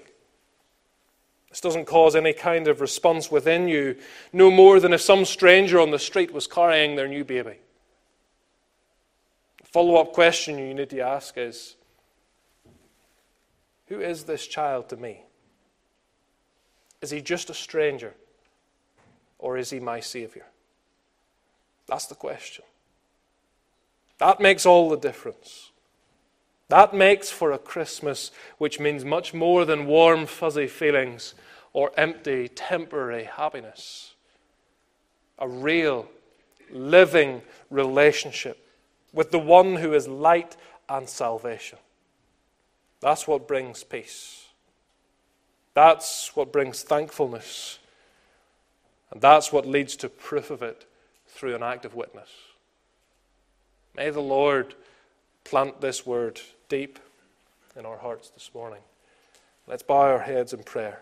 This 1.51 1.61
doesn't 1.61 1.87
cause 1.87 2.17
any 2.17 2.33
kind 2.33 2.67
of 2.67 2.81
response 2.81 3.31
within 3.31 3.69
you, 3.69 3.97
no 4.33 4.51
more 4.51 4.81
than 4.81 4.93
if 4.93 5.01
some 5.01 5.25
stranger 5.25 5.79
on 5.79 5.93
the 5.93 5.99
street 5.99 6.33
was 6.33 6.47
carrying 6.47 6.97
their 6.97 7.07
new 7.07 7.25
baby. 7.25 7.59
The 9.61 9.67
follow 9.69 9.97
up 9.97 10.13
question 10.13 10.59
you 10.59 10.75
need 10.75 10.91
to 10.91 11.01
ask 11.01 11.39
is 11.39 11.77
Who 13.87 14.01
is 14.01 14.25
this 14.25 14.47
child 14.47 14.89
to 14.89 14.97
me? 14.97 15.23
Is 17.01 17.11
he 17.11 17.21
just 17.21 17.51
a 17.51 17.55
stranger? 17.55 18.15
Or 19.39 19.59
is 19.59 19.71
he 19.71 19.79
my 19.79 20.01
Savior? 20.01 20.47
That's 21.87 22.07
the 22.07 22.15
question. 22.15 22.65
That 24.19 24.41
makes 24.41 24.65
all 24.65 24.89
the 24.89 24.97
difference. 24.97 25.71
That 26.69 26.95
makes 26.95 27.31
for 27.31 27.53
a 27.53 27.59
Christmas 27.59 28.31
which 28.59 28.81
means 28.81 29.05
much 29.05 29.35
more 29.35 29.65
than 29.65 29.87
warm, 29.87 30.27
fuzzy 30.27 30.67
feelings 30.67 31.35
or 31.73 31.93
empty, 31.97 32.49
temporary 32.49 33.25
happiness. 33.25 34.15
A 35.39 35.49
real, 35.49 36.09
living 36.71 37.43
relationship 37.71 38.67
with 39.13 39.31
the 39.31 39.39
one 39.39 39.77
who 39.77 39.93
is 39.93 40.09
light 40.09 40.57
and 40.89 41.09
salvation. 41.09 41.79
That's 43.01 43.29
what 43.29 43.47
brings 43.47 43.85
peace. 43.85 44.47
That's 45.75 46.35
what 46.35 46.53
brings 46.53 46.83
thankfulness. 46.83 47.79
And 49.11 49.21
that's 49.21 49.53
what 49.53 49.67
leads 49.67 49.97
to 49.97 50.09
proof 50.09 50.51
of 50.51 50.63
it 50.63 50.87
through 51.29 51.55
an 51.55 51.63
act 51.63 51.85
of 51.85 51.95
witness. 51.95 52.31
May 53.97 54.11
the 54.11 54.21
Lord 54.21 54.75
plant 55.45 55.81
this 55.81 56.07
word 56.07 56.41
deep 56.69 56.99
in 57.77 57.85
our 57.87 57.99
hearts 57.99 58.31
this 58.31 58.51
morning. 58.55 58.81
Let's 59.67 59.83
bow 59.83 60.01
our 60.01 60.21
heads 60.21 60.53
in 60.53 60.63
prayer. 60.63 61.01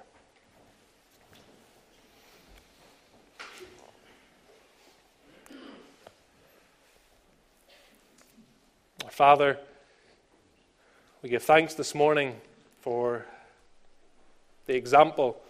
Father, 9.09 9.59
we 11.22 11.28
give 11.28 11.42
thanks 11.42 11.74
this 11.74 11.94
morning 11.94 12.40
for 12.81 13.24
the 14.66 14.74
example 14.74 15.40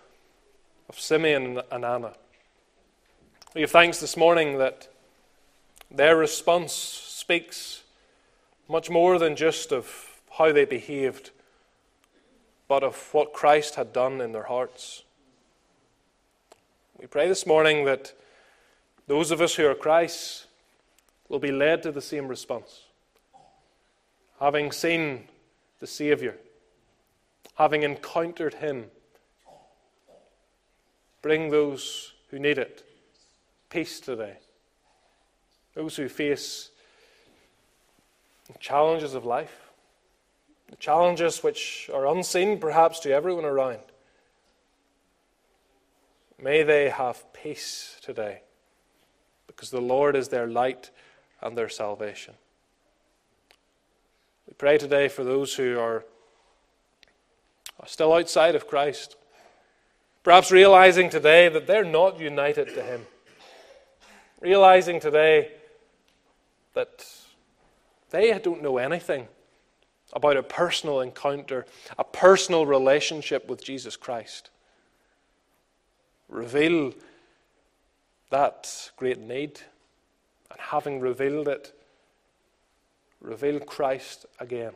of 0.88 0.98
Simeon 0.98 1.60
and 1.70 1.84
Anna. 1.84 2.12
We 3.54 3.62
give 3.62 3.70
thanks 3.70 4.00
this 4.00 4.16
morning 4.16 4.58
that 4.58 4.88
their 5.90 6.16
response 6.16 6.72
speaks 6.72 7.81
much 8.68 8.90
more 8.90 9.18
than 9.18 9.36
just 9.36 9.72
of 9.72 10.20
how 10.38 10.52
they 10.52 10.64
behaved, 10.64 11.30
but 12.68 12.82
of 12.82 13.08
what 13.12 13.32
Christ 13.32 13.74
had 13.74 13.92
done 13.92 14.20
in 14.20 14.32
their 14.32 14.44
hearts. 14.44 15.02
We 16.98 17.06
pray 17.06 17.28
this 17.28 17.46
morning 17.46 17.84
that 17.84 18.12
those 19.06 19.30
of 19.30 19.40
us 19.40 19.56
who 19.56 19.66
are 19.66 19.74
Christ 19.74 20.46
will 21.28 21.38
be 21.38 21.52
led 21.52 21.82
to 21.82 21.92
the 21.92 22.00
same 22.00 22.28
response. 22.28 22.82
Having 24.38 24.72
seen 24.72 25.28
the 25.80 25.86
Savior, 25.86 26.36
having 27.56 27.82
encountered 27.82 28.54
Him, 28.54 28.86
bring 31.20 31.50
those 31.50 32.12
who 32.28 32.38
need 32.38 32.58
it 32.58 32.84
peace 33.70 34.00
today. 34.00 34.36
Those 35.74 35.96
who 35.96 36.08
face 36.08 36.70
challenges 38.60 39.14
of 39.14 39.24
life, 39.24 39.70
the 40.68 40.76
challenges 40.76 41.42
which 41.42 41.90
are 41.92 42.06
unseen 42.06 42.58
perhaps 42.58 43.00
to 43.00 43.12
everyone 43.12 43.44
around. 43.44 43.80
May 46.40 46.62
they 46.62 46.90
have 46.90 47.32
peace 47.32 48.00
today 48.02 48.42
because 49.46 49.70
the 49.70 49.80
Lord 49.80 50.16
is 50.16 50.28
their 50.28 50.46
light 50.46 50.90
and 51.40 51.56
their 51.56 51.68
salvation. 51.68 52.34
We 54.48 54.54
pray 54.54 54.76
today 54.76 55.08
for 55.08 55.24
those 55.24 55.54
who 55.54 55.78
are, 55.78 56.04
are 57.78 57.86
still 57.86 58.12
outside 58.12 58.54
of 58.54 58.66
Christ, 58.66 59.16
perhaps 60.24 60.50
realizing 60.50 61.10
today 61.10 61.48
that 61.48 61.66
they're 61.66 61.84
not 61.84 62.18
united 62.18 62.74
to 62.74 62.82
Him, 62.82 63.06
realizing 64.40 64.98
today 64.98 65.52
that 66.74 67.06
they 68.12 68.38
don't 68.38 68.62
know 68.62 68.78
anything 68.78 69.26
about 70.12 70.36
a 70.36 70.42
personal 70.42 71.00
encounter, 71.00 71.66
a 71.98 72.04
personal 72.04 72.66
relationship 72.66 73.48
with 73.48 73.64
Jesus 73.64 73.96
Christ. 73.96 74.50
Reveal 76.28 76.92
that 78.30 78.90
great 78.96 79.18
need, 79.18 79.60
and 80.50 80.60
having 80.60 81.00
revealed 81.00 81.48
it, 81.48 81.74
reveal 83.20 83.58
Christ 83.60 84.26
again 84.38 84.72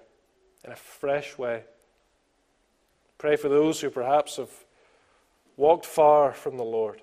in 0.64 0.72
a 0.72 0.76
fresh 0.76 1.38
way. 1.38 1.62
Pray 3.18 3.36
for 3.36 3.48
those 3.48 3.80
who 3.80 3.90
perhaps 3.90 4.36
have 4.36 4.50
walked 5.56 5.86
far 5.86 6.32
from 6.32 6.56
the 6.56 6.64
Lord. 6.64 7.00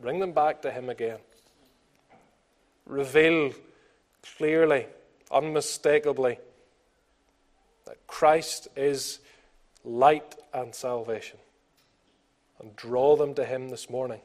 Bring 0.00 0.18
them 0.18 0.32
back 0.32 0.62
to 0.62 0.70
Him 0.70 0.90
again. 0.90 1.18
Reveal 2.84 3.52
clearly, 4.36 4.86
unmistakably, 5.30 6.38
that 7.86 8.06
Christ 8.06 8.68
is 8.76 9.20
light 9.84 10.34
and 10.52 10.74
salvation. 10.74 11.38
And 12.60 12.74
draw 12.74 13.16
them 13.16 13.34
to 13.34 13.44
Him 13.44 13.68
this 13.68 13.90
morning. 13.90 14.20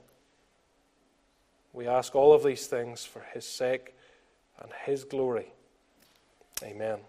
We 1.73 1.87
ask 1.87 2.15
all 2.15 2.33
of 2.33 2.43
these 2.43 2.67
things 2.67 3.05
for 3.05 3.23
His 3.33 3.45
sake 3.45 3.93
and 4.61 4.71
His 4.85 5.03
glory. 5.03 5.51
Amen. 6.63 6.99